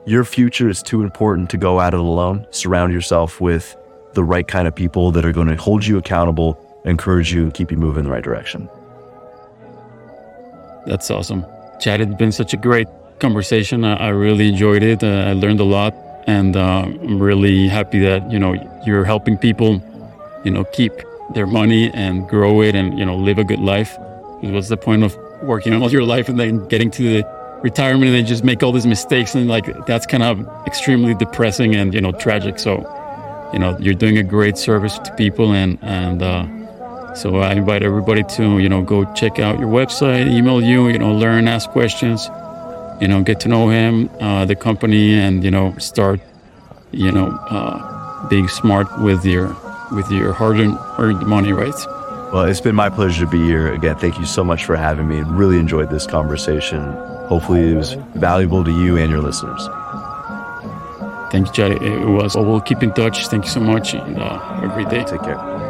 [0.07, 2.47] your future is too important to go at it alone.
[2.53, 3.77] Surround yourself with
[4.15, 7.71] the right kind of people that are going to hold you accountable, encourage you, keep
[7.71, 8.67] you moving in the right direction.
[10.87, 11.45] That's awesome.
[11.81, 12.89] Chad, it's been such a great
[13.21, 13.85] conversation.
[13.85, 15.03] I, I really enjoyed it.
[15.03, 15.95] Uh, I learned a lot
[16.27, 18.55] and uh, I'm really happy that you know
[18.85, 19.83] you're helping people,
[20.45, 20.93] you know, keep
[21.35, 23.97] their money and grow it and you know live a good life.
[24.41, 28.15] What's the point of working all your life and then getting to the retirement and
[28.15, 32.01] then just make all these mistakes and like that's kind of extremely depressing and you
[32.01, 32.59] know tragic.
[32.59, 32.73] So,
[33.53, 36.23] you know, you're doing a great service to people and and.
[36.23, 36.58] Uh,
[37.19, 40.99] so I invite everybody to, you know, go check out your website, email you, you
[40.99, 42.29] know, learn, ask questions,
[43.01, 46.21] you know, get to know him, uh, the company, and you know, start,
[46.93, 49.57] you know, uh, being smart with your
[49.93, 51.75] with your hard-earned money, right?
[52.33, 53.97] Well, it's been my pleasure to be here again.
[53.97, 55.23] Thank you so much for having me.
[55.23, 56.93] Really enjoyed this conversation.
[57.27, 59.67] Hopefully, it was valuable to you and your listeners.
[61.31, 61.83] Thank you, Chad.
[61.83, 62.37] It was.
[62.37, 63.27] Well, we'll keep in touch.
[63.29, 65.05] Thank you so much, and uh, have a great day.
[65.05, 65.68] Take care.